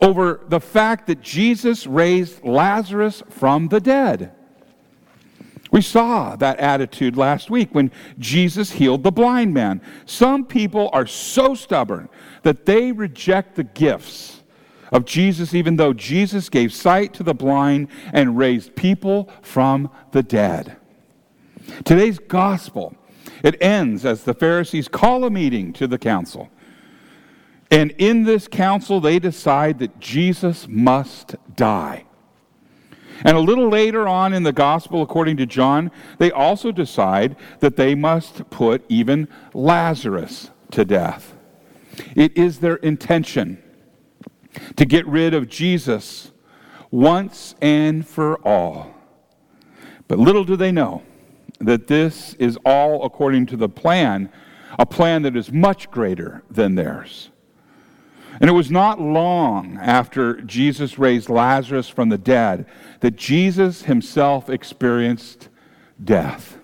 [0.00, 4.32] over the fact that Jesus raised Lazarus from the dead?
[5.70, 9.80] We saw that attitude last week when Jesus healed the blind man.
[10.04, 12.10] Some people are so stubborn
[12.42, 14.31] that they reject the gifts
[14.92, 20.22] of Jesus, even though Jesus gave sight to the blind and raised people from the
[20.22, 20.76] dead.
[21.84, 22.94] Today's gospel,
[23.42, 26.50] it ends as the Pharisees call a meeting to the council.
[27.70, 32.04] And in this council, they decide that Jesus must die.
[33.24, 37.76] And a little later on in the gospel, according to John, they also decide that
[37.76, 41.34] they must put even Lazarus to death.
[42.14, 43.62] It is their intention
[44.76, 46.30] to get rid of Jesus
[46.90, 48.94] once and for all.
[50.08, 51.02] But little do they know
[51.58, 54.30] that this is all according to the plan,
[54.78, 57.30] a plan that is much greater than theirs.
[58.40, 62.66] And it was not long after Jesus raised Lazarus from the dead
[63.00, 65.48] that Jesus himself experienced
[66.02, 66.58] death.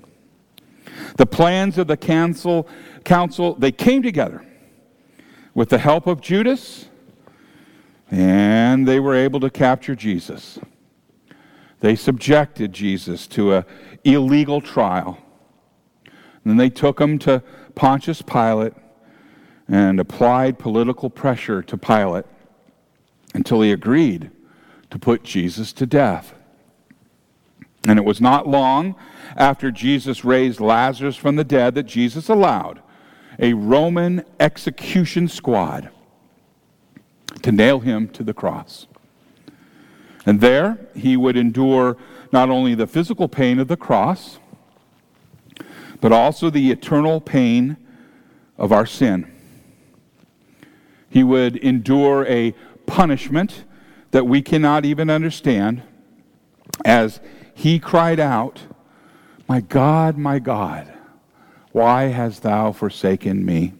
[1.16, 2.68] The plans of the council,
[3.04, 4.44] council they came together
[5.54, 6.86] with the help of Judas
[8.10, 10.58] and they were able to capture Jesus.
[11.80, 13.64] They subjected Jesus to an
[14.04, 15.18] illegal trial.
[16.44, 17.42] Then they took him to
[17.74, 18.72] Pontius Pilate
[19.68, 22.24] and applied political pressure to Pilate
[23.34, 24.30] until he agreed
[24.90, 26.34] to put Jesus to death.
[27.84, 28.96] And it was not long
[29.36, 32.82] after Jesus raised Lazarus from the dead that Jesus allowed
[33.38, 35.90] a Roman execution squad
[37.42, 38.86] to nail him to the cross.
[40.26, 41.96] And there he would endure
[42.32, 44.38] not only the physical pain of the cross,
[46.00, 47.76] but also the eternal pain
[48.56, 49.30] of our sin.
[51.08, 52.52] He would endure a
[52.86, 53.64] punishment
[54.10, 55.82] that we cannot even understand
[56.84, 57.20] as
[57.54, 58.60] he cried out,
[59.48, 60.92] My God, my God,
[61.72, 63.72] why hast thou forsaken me?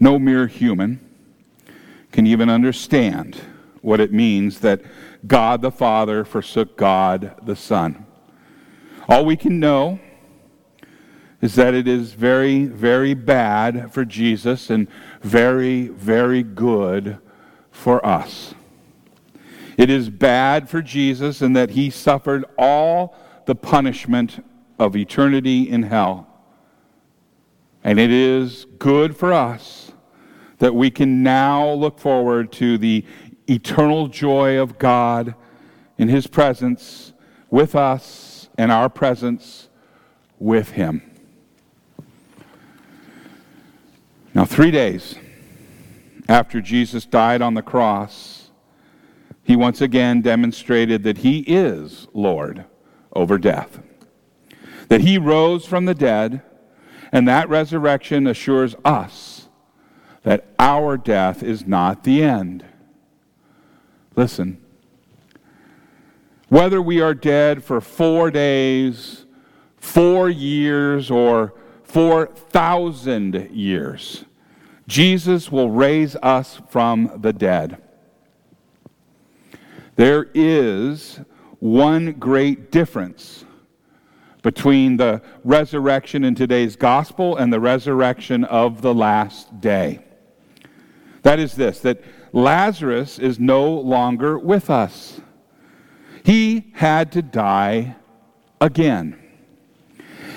[0.00, 1.00] No mere human
[2.12, 3.40] can even understand
[3.80, 4.80] what it means that
[5.26, 8.06] God the Father forsook God the Son.
[9.08, 9.98] All we can know
[11.40, 14.88] is that it is very, very bad for Jesus and
[15.20, 17.18] very, very good
[17.70, 18.54] for us.
[19.76, 23.14] It is bad for Jesus in that he suffered all
[23.46, 24.42] the punishment
[24.78, 26.26] of eternity in hell.
[27.82, 29.83] And it is good for us
[30.58, 33.04] that we can now look forward to the
[33.48, 35.34] eternal joy of God
[35.98, 37.12] in His presence
[37.50, 39.68] with us and our presence
[40.38, 41.02] with Him.
[44.34, 45.16] Now, three days
[46.28, 48.50] after Jesus died on the cross,
[49.42, 52.64] He once again demonstrated that He is Lord
[53.12, 53.80] over death,
[54.88, 56.42] that He rose from the dead,
[57.12, 59.23] and that resurrection assures us
[60.24, 62.64] that our death is not the end.
[64.16, 64.60] Listen.
[66.48, 69.24] Whether we are dead for four days,
[69.76, 71.54] four years, or
[71.84, 74.24] 4,000 years,
[74.86, 77.80] Jesus will raise us from the dead.
[79.96, 81.20] There is
[81.60, 83.44] one great difference
[84.42, 90.04] between the resurrection in today's gospel and the resurrection of the last day.
[91.24, 92.02] That is this that
[92.32, 95.20] Lazarus is no longer with us.
[96.22, 97.96] He had to die
[98.60, 99.18] again.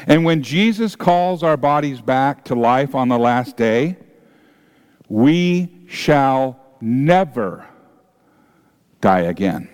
[0.08, 3.98] And when Jesus calls our bodies back to life on the last day,
[5.10, 7.68] we shall never
[9.02, 9.70] die again.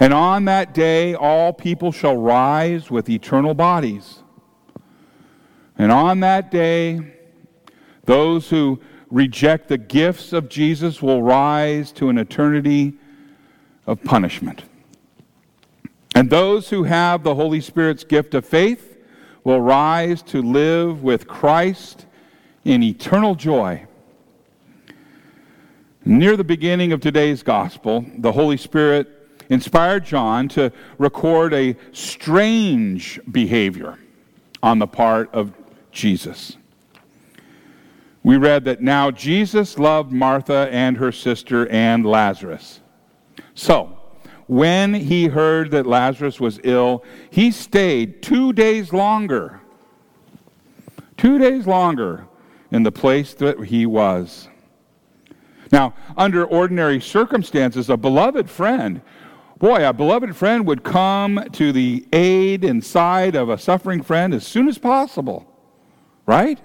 [0.00, 4.22] And on that day, all people shall rise with eternal bodies.
[5.76, 7.14] And on that day,
[8.04, 8.80] those who
[9.10, 12.94] reject the gifts of Jesus will rise to an eternity
[13.86, 14.64] of punishment.
[16.14, 18.98] And those who have the Holy Spirit's gift of faith
[19.44, 22.06] will rise to live with Christ
[22.64, 23.86] in eternal joy.
[26.04, 29.08] Near the beginning of today's gospel, the Holy Spirit
[29.48, 33.98] inspired John to record a strange behavior
[34.62, 35.52] on the part of
[35.92, 36.56] Jesus.
[38.28, 42.82] We read that now Jesus loved Martha and her sister and Lazarus.
[43.54, 43.98] So,
[44.46, 49.62] when he heard that Lazarus was ill, he stayed two days longer.
[51.16, 52.26] Two days longer
[52.70, 54.50] in the place that he was.
[55.72, 59.00] Now, under ordinary circumstances, a beloved friend
[59.58, 64.34] Boy, a beloved friend would come to the aid and side of a suffering friend
[64.34, 65.50] as soon as possible,
[66.26, 66.60] right?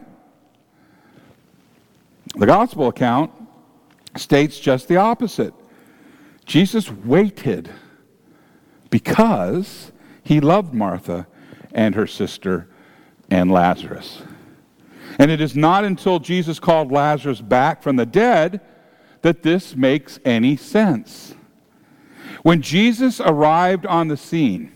[2.36, 3.32] The gospel account
[4.18, 5.54] states just the opposite.
[6.46, 7.70] Jesus waited
[8.90, 9.92] because
[10.24, 11.28] he loved Martha
[11.74, 12.68] and her sister
[13.30, 14.24] and Lazarus.
[15.20, 18.62] And it is not until Jesus called Lazarus back from the dead
[19.22, 21.36] that this makes any sense.
[22.42, 24.72] When Jesus arrived on the scene,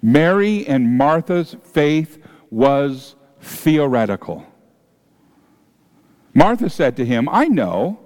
[0.00, 4.46] Mary and Martha's faith was theoretical.
[6.36, 7.98] Martha said to him, I know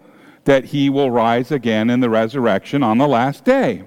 [0.44, 3.82] that he will rise again in the resurrection on the last day.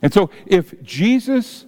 [0.00, 1.66] And so, if Jesus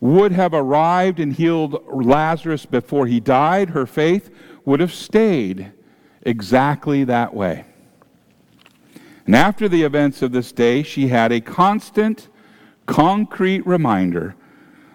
[0.00, 4.30] would have arrived and healed Lazarus before he died, her faith
[4.64, 5.70] would have stayed
[6.22, 7.66] exactly that way.
[9.26, 12.28] And after the events of this day, she had a constant,
[12.86, 14.34] concrete reminder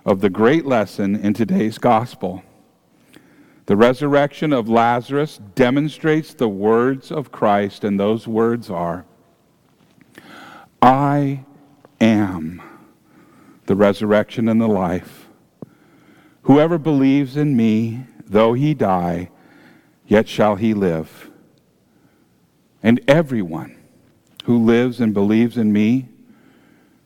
[0.04, 2.42] of the great lesson in today's gospel.
[3.66, 9.06] The resurrection of Lazarus demonstrates the words of Christ, and those words are
[10.82, 11.44] I
[12.00, 12.62] am
[13.66, 15.28] the resurrection and the life.
[16.44, 19.32] Whoever believes in me, though he die,
[20.06, 21.32] yet shall he live.
[22.84, 23.76] And everyone
[24.44, 26.10] who lives and believes in me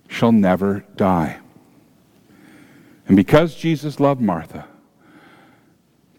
[0.10, 1.40] shall never die.
[3.08, 4.68] And because Jesus loved Martha,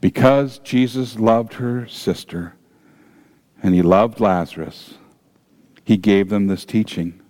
[0.00, 2.54] because Jesus loved her sister,
[3.62, 4.94] and he loved Lazarus,
[5.84, 7.20] he gave them this teaching.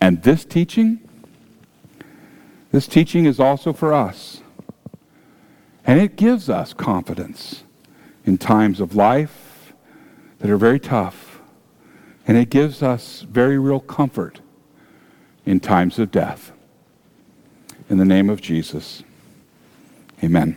[0.00, 1.00] And this teaching,
[2.72, 4.40] this teaching is also for us.
[5.84, 7.64] And it gives us confidence
[8.24, 9.72] in times of life
[10.38, 11.30] that are very tough
[12.30, 14.40] and it gives us very real comfort
[15.44, 16.52] in times of death.
[17.88, 19.02] In the name of Jesus,
[20.22, 20.56] amen.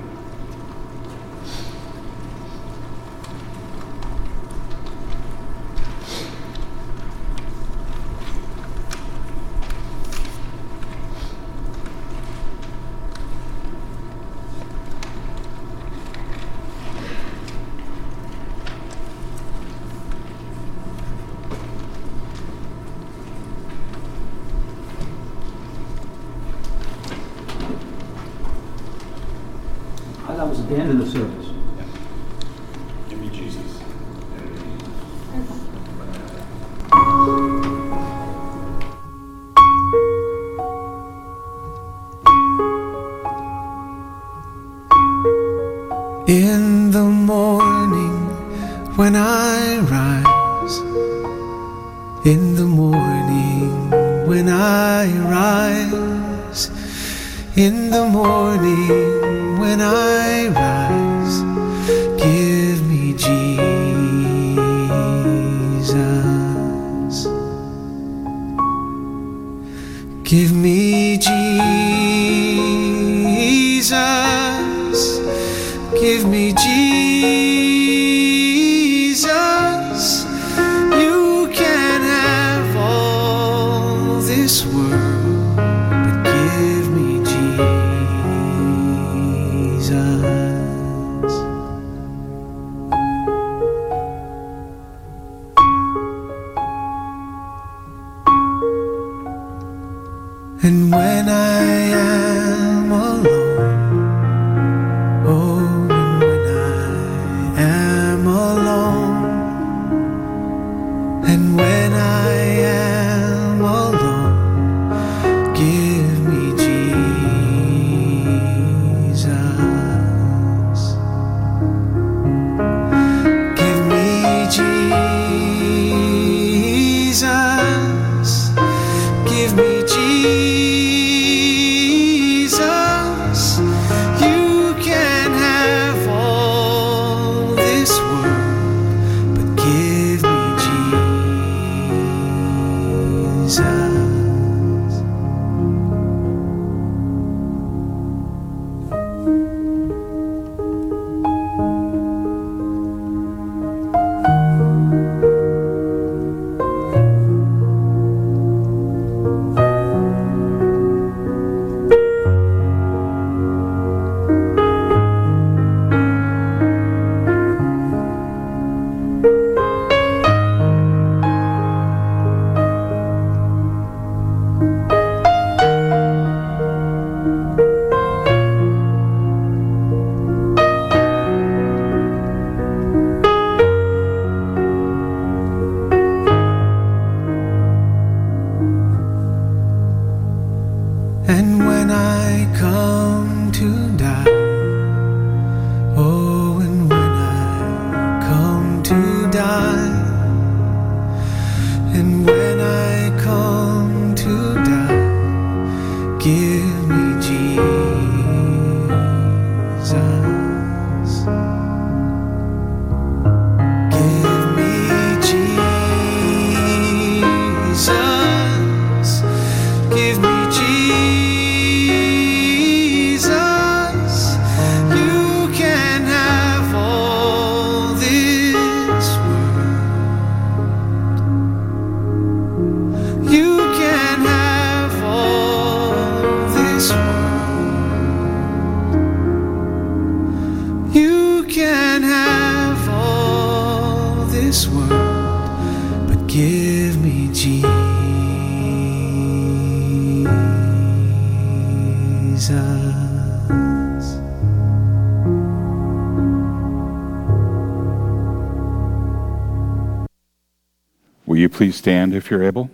[262.11, 262.69] stand if you're able?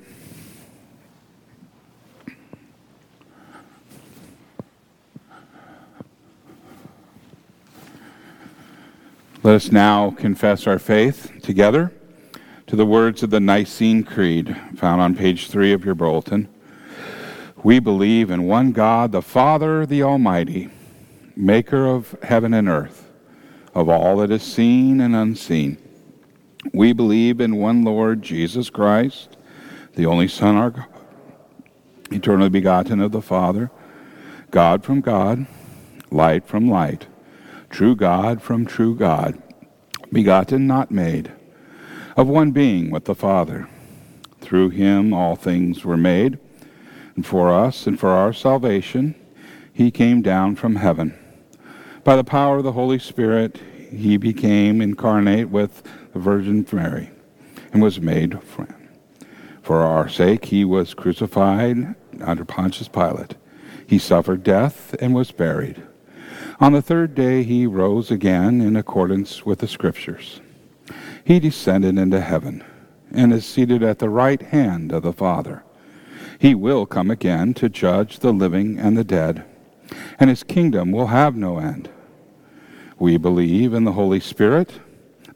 [9.44, 11.94] Let us now confess our faith together
[12.66, 16.50] to the words of the Nicene Creed found on page three of your bulletin.
[17.64, 20.70] We believe in one God, the Father, the Almighty,
[21.36, 23.10] maker of heaven and earth,
[23.74, 25.78] of all that is seen and unseen.
[26.74, 29.38] We believe in one Lord Jesus Christ,
[29.95, 30.86] the only Son, our God,
[32.11, 33.72] eternally begotten of the Father,
[34.51, 35.45] God from God,
[36.11, 37.07] light from light,
[37.70, 39.41] true God from true God,
[40.11, 41.32] begotten, not made,
[42.15, 43.68] of one being with the Father.
[44.39, 46.39] Through him all things were made,
[47.15, 49.15] and for us and for our salvation
[49.74, 51.18] he came down from heaven.
[52.03, 53.59] By the power of the Holy Spirit,
[53.91, 55.84] he became incarnate with
[56.14, 57.12] the Virgin Mary
[57.72, 58.74] and was made friend.
[59.62, 63.36] For our sake, he was crucified under Pontius Pilate.
[63.86, 65.84] He suffered death and was buried.
[66.60, 70.41] On the third day, he rose again in accordance with the Scriptures.
[71.24, 72.64] He descended into heaven
[73.12, 75.64] and is seated at the right hand of the Father.
[76.39, 79.43] He will come again to judge the living and the dead,
[80.20, 81.89] and his kingdom will have no end.
[82.99, 84.80] We believe in the Holy Spirit,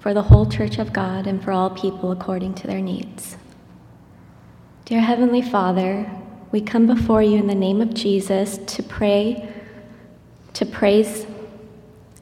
[0.00, 3.36] For the whole church of God and for all people according to their needs.
[4.86, 6.10] Dear Heavenly Father,
[6.50, 9.52] we come before you in the name of Jesus to pray,
[10.54, 11.26] to praise,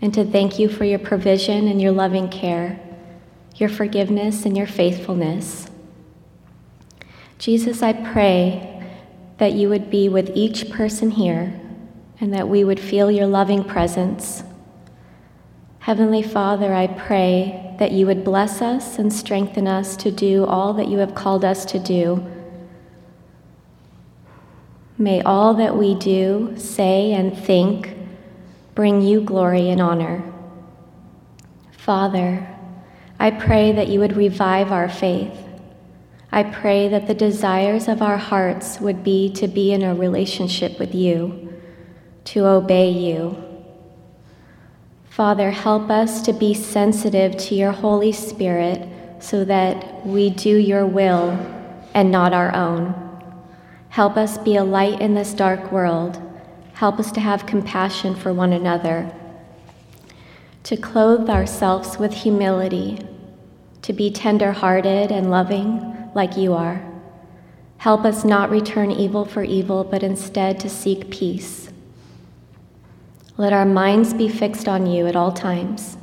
[0.03, 2.79] and to thank you for your provision and your loving care,
[3.57, 5.69] your forgiveness and your faithfulness.
[7.39, 8.83] Jesus, I pray
[9.39, 11.59] that you would be with each person here
[12.21, 14.43] and that we would feel your loving presence.
[15.79, 20.75] Heavenly Father, I pray that you would bless us and strengthen us to do all
[20.75, 22.27] that you have called us to do.
[24.99, 27.97] May all that we do, say, and think
[28.75, 30.25] bring you glory and honor.
[31.71, 32.49] Father,
[33.19, 35.39] I pray that you would revive our faith.
[36.33, 40.79] I pray that the desires of our hearts would be to be in a relationship
[40.81, 41.53] with you,
[42.25, 43.48] to obey you
[45.19, 48.89] Father, help us to be sensitive to your Holy Spirit
[49.19, 51.31] so that we do your will
[51.93, 52.95] and not our own.
[53.89, 56.23] Help us be a light in this dark world.
[56.75, 59.13] Help us to have compassion for one another,
[60.63, 63.05] to clothe ourselves with humility,
[63.83, 66.81] to be tender hearted and loving like you are.
[67.79, 71.68] Help us not return evil for evil, but instead to seek peace.
[73.39, 75.97] Let our minds be fixed on you at all times.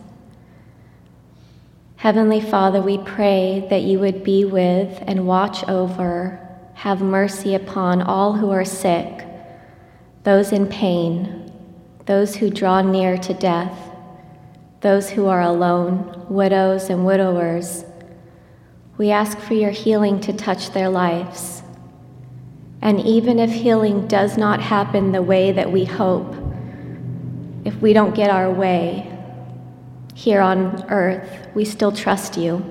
[1.98, 6.40] Heavenly Father, we pray that you would be with and watch over,
[6.76, 9.28] have mercy upon all who are sick,
[10.24, 11.52] those in pain,
[12.06, 13.78] those who draw near to death,
[14.80, 17.84] those who are alone, widows and widowers.
[18.98, 21.64] We ask for your healing to touch their lives.
[22.82, 26.45] And even if healing does not happen the way that we hope,
[27.66, 29.12] if we don't get our way
[30.14, 32.64] here on earth, we still trust you.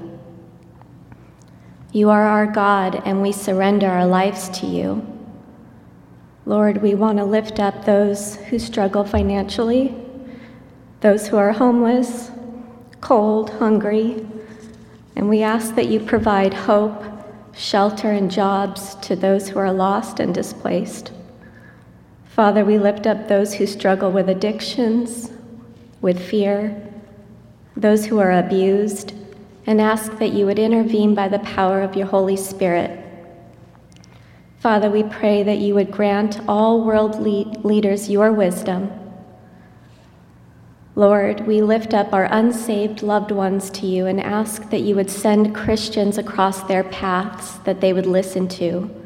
[1.93, 5.07] You are our God, and we surrender our lives to you.
[6.47, 9.95] Lord, we want to lift up those who struggle financially,
[11.01, 12.31] those who are homeless,
[13.01, 14.27] cold, hungry,
[15.17, 17.03] and we ask that you provide hope,
[17.53, 21.13] shelter, and jobs to those who are lost and displaced.
[22.35, 25.31] Father, we lift up those who struggle with addictions,
[26.01, 26.93] with fear,
[27.77, 29.15] those who are abused,
[29.67, 32.99] and ask that you would intervene by the power of your Holy Spirit.
[34.59, 38.91] Father, we pray that you would grant all world leaders your wisdom.
[40.97, 45.11] Lord, we lift up our unsaved loved ones to you and ask that you would
[45.11, 49.04] send Christians across their paths that they would listen to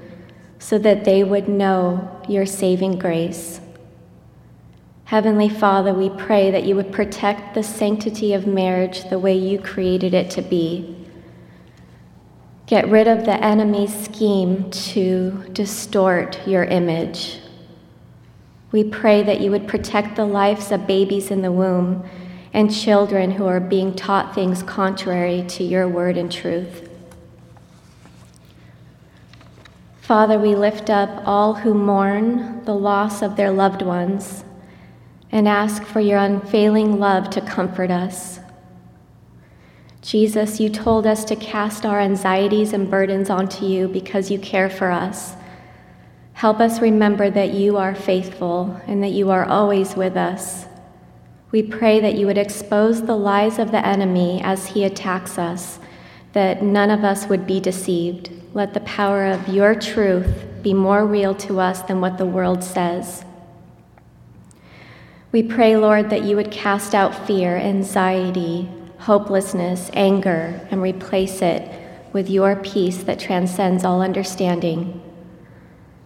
[0.58, 3.60] so that they would know your saving grace.
[5.04, 9.58] Heavenly Father, we pray that you would protect the sanctity of marriage the way you
[9.58, 10.94] created it to be.
[12.66, 17.38] Get rid of the enemy's scheme to distort your image.
[18.70, 22.06] We pray that you would protect the lives of babies in the womb
[22.52, 26.87] and children who are being taught things contrary to your word and truth.
[30.08, 34.42] Father, we lift up all who mourn the loss of their loved ones
[35.30, 38.40] and ask for your unfailing love to comfort us.
[40.00, 44.70] Jesus, you told us to cast our anxieties and burdens onto you because you care
[44.70, 45.34] for us.
[46.32, 50.64] Help us remember that you are faithful and that you are always with us.
[51.50, 55.78] We pray that you would expose the lies of the enemy as he attacks us,
[56.32, 58.37] that none of us would be deceived.
[58.54, 62.64] Let the power of your truth be more real to us than what the world
[62.64, 63.24] says.
[65.30, 68.68] We pray, Lord, that you would cast out fear, anxiety,
[69.00, 71.70] hopelessness, anger, and replace it
[72.12, 75.02] with your peace that transcends all understanding.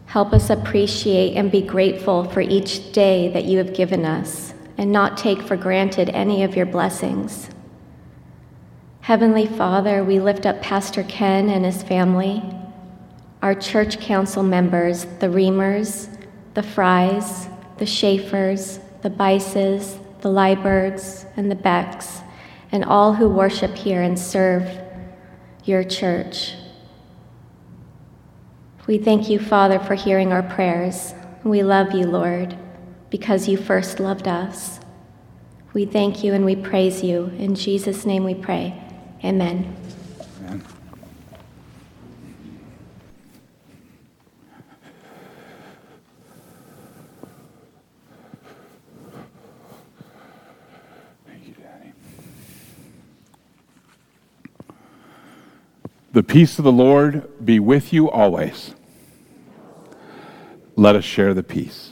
[0.07, 4.90] Help us appreciate and be grateful for each day that you have given us and
[4.90, 7.49] not take for granted any of your blessings.
[9.03, 12.40] Heavenly Father, we lift up Pastor Ken and his family,
[13.42, 16.09] our church council members, the Reamers,
[16.55, 17.48] the Fries,
[17.78, 22.20] the Schaefers, the Bices, the Liebergs, and the Becks,
[22.70, 24.70] and all who worship here and serve
[25.64, 26.55] your church.
[28.86, 31.12] We thank you, Father, for hearing our prayers.
[31.42, 32.57] We love you, Lord,
[33.11, 34.78] because you first loved us.
[35.72, 37.32] We thank you and we praise you.
[37.36, 38.78] In Jesus' name we pray.
[39.25, 39.77] Amen.
[40.41, 40.62] Amen.
[51.25, 51.93] Thank you, Daddy.
[56.12, 58.75] The peace of the Lord be with you always.
[60.75, 61.91] Let us share the peace.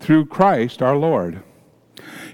[0.00, 1.42] through Christ our Lord.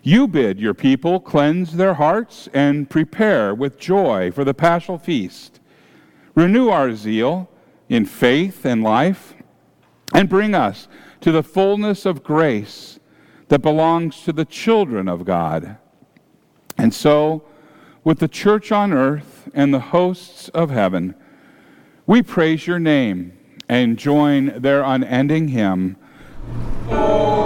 [0.02, 5.60] You bid your people cleanse their hearts and prepare with joy for the Paschal Feast.
[6.34, 7.50] Renew our zeal
[7.88, 9.34] in faith and life,
[10.14, 10.88] and bring us
[11.20, 12.98] to the fullness of grace
[13.48, 15.78] that belongs to the children of God.
[16.78, 17.44] And so,
[18.04, 21.14] with the church on earth and the hosts of heaven,
[22.06, 23.36] we praise your name
[23.68, 25.96] and join their unending hymn.
[26.88, 27.45] In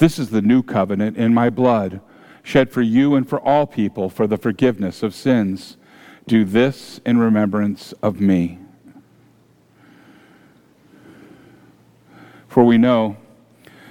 [0.00, 2.00] This is the new covenant in my blood,
[2.42, 5.76] shed for you and for all people for the forgiveness of sins.
[6.26, 8.58] Do this in remembrance of me.
[12.48, 13.18] For we know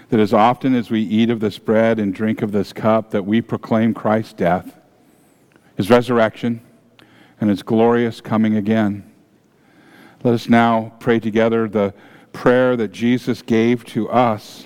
[0.10, 3.28] that as often as we eat of this bread and drink of this cup, that
[3.28, 4.80] we proclaim Christ's death,
[5.78, 6.62] his resurrection,
[7.39, 9.03] and his glorious coming again.
[10.24, 11.93] Let us now pray together the
[12.34, 14.66] prayer that Jesus gave to us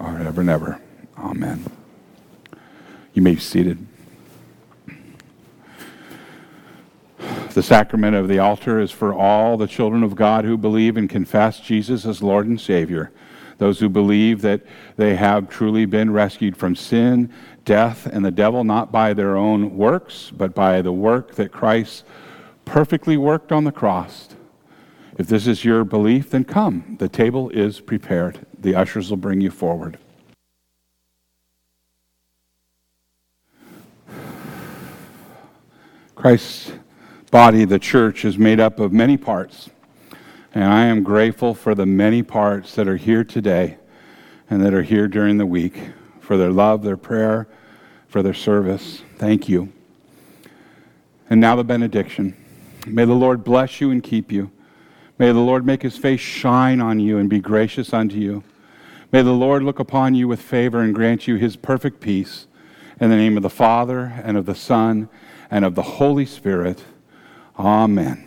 [0.00, 0.80] or ever and ever.
[1.18, 1.64] Amen.
[3.12, 3.86] You may be seated.
[7.54, 11.08] The sacrament of the altar is for all the children of God who believe and
[11.08, 13.12] confess Jesus as Lord and Savior,
[13.58, 14.62] those who believe that
[14.96, 17.32] they have truly been rescued from sin,
[17.64, 22.04] death, and the devil, not by their own works, but by the work that Christ
[22.64, 24.30] perfectly worked on the cross.
[25.16, 26.96] If this is your belief, then come.
[26.98, 28.44] The table is prepared.
[28.64, 29.98] The ushers will bring you forward.
[36.14, 36.72] Christ's
[37.30, 39.68] body, the church, is made up of many parts.
[40.54, 43.76] And I am grateful for the many parts that are here today
[44.48, 45.90] and that are here during the week
[46.20, 47.46] for their love, their prayer,
[48.08, 49.02] for their service.
[49.18, 49.74] Thank you.
[51.28, 52.34] And now the benediction.
[52.86, 54.50] May the Lord bless you and keep you.
[55.18, 58.42] May the Lord make his face shine on you and be gracious unto you.
[59.14, 62.48] May the Lord look upon you with favor and grant you his perfect peace.
[63.00, 65.08] In the name of the Father, and of the Son,
[65.52, 66.82] and of the Holy Spirit.
[67.56, 68.24] Amen.